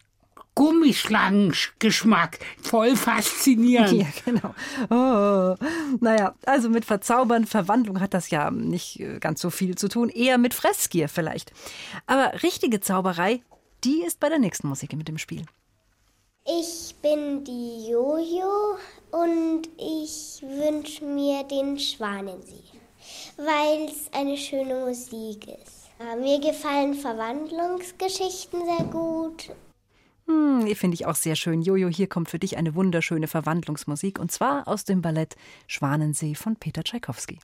[0.54, 2.38] Gummischlangengeschmack.
[2.62, 3.92] Voll faszinierend.
[3.92, 4.54] Ja, genau.
[4.88, 5.56] Oh.
[5.98, 10.10] Naja, also mit Verzaubern, Verwandlung hat das ja nicht äh, ganz so viel zu tun.
[10.10, 11.52] Eher mit Fressgier vielleicht.
[12.06, 13.42] Aber richtige Zauberei,
[13.82, 15.44] die ist bei der nächsten Musik mit dem Spiel.
[16.46, 18.78] Ich bin die Jojo
[19.10, 22.64] und ich wünsche mir den Schwanensee,
[23.36, 25.90] weil es eine schöne Musik ist.
[26.20, 29.50] Mir gefallen Verwandlungsgeschichten sehr gut
[30.26, 31.62] hm, finde ich auch sehr schön.
[31.62, 35.36] Jojo, hier kommt für dich eine wunderschöne Verwandlungsmusik und zwar aus dem Ballett
[35.66, 37.38] Schwanensee von Peter Tschaikowski.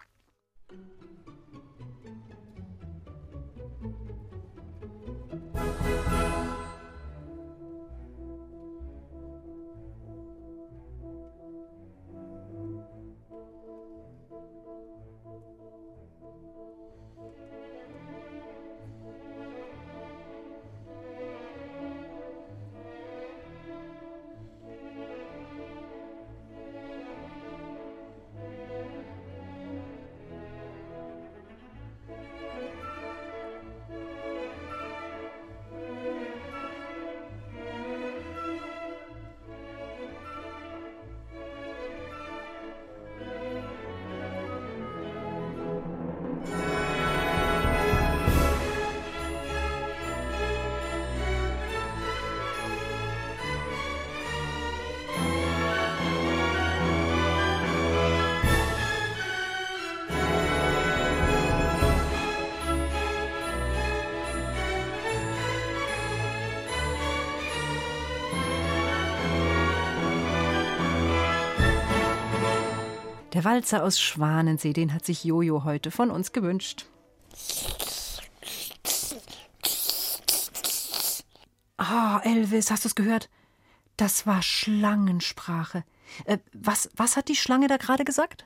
[73.38, 76.86] Der Walzer aus Schwanensee, den hat sich Jojo heute von uns gewünscht.
[81.76, 83.30] Ah, oh, Elvis, hast du es gehört?
[83.96, 85.84] Das war Schlangensprache.
[86.24, 88.44] Äh, was, was hat die Schlange da gerade gesagt?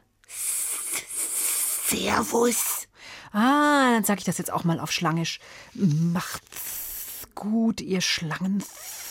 [1.87, 2.87] Servus.
[3.33, 5.41] Ah, dann sage ich das jetzt auch mal auf Schlangisch.
[5.73, 8.63] Macht's gut, ihr Schlangen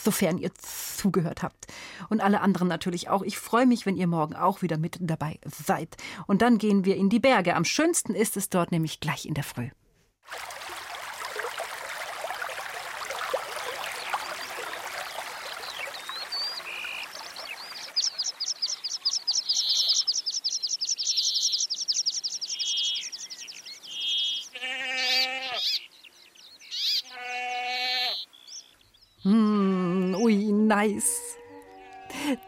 [0.04, 1.68] sofern ihr zugehört habt.
[2.10, 3.24] Und alle anderen natürlich auch.
[3.24, 5.98] Ich freue mich, wenn ihr morgen auch wieder mit dabei seid.
[6.28, 7.56] Und dann gehen wir in die Berge.
[7.56, 9.70] Am schönsten ist es dort nämlich gleich in der Früh.
[30.82, 31.38] Nice.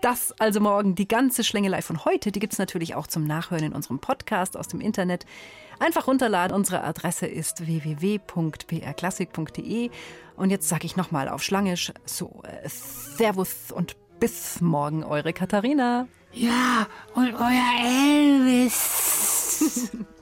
[0.02, 2.32] Das also morgen die ganze Schlängelei von heute.
[2.32, 5.26] Die gibt es natürlich auch zum Nachhören in unserem Podcast aus dem Internet.
[5.80, 6.56] Einfach runterladen.
[6.56, 9.90] Unsere Adresse ist www.brklassik.de.
[10.36, 16.08] Und jetzt sage ich nochmal auf Schlangisch so äh, Servus und bis morgen, eure Katharina.
[16.34, 19.92] Ja, und euer Elvis.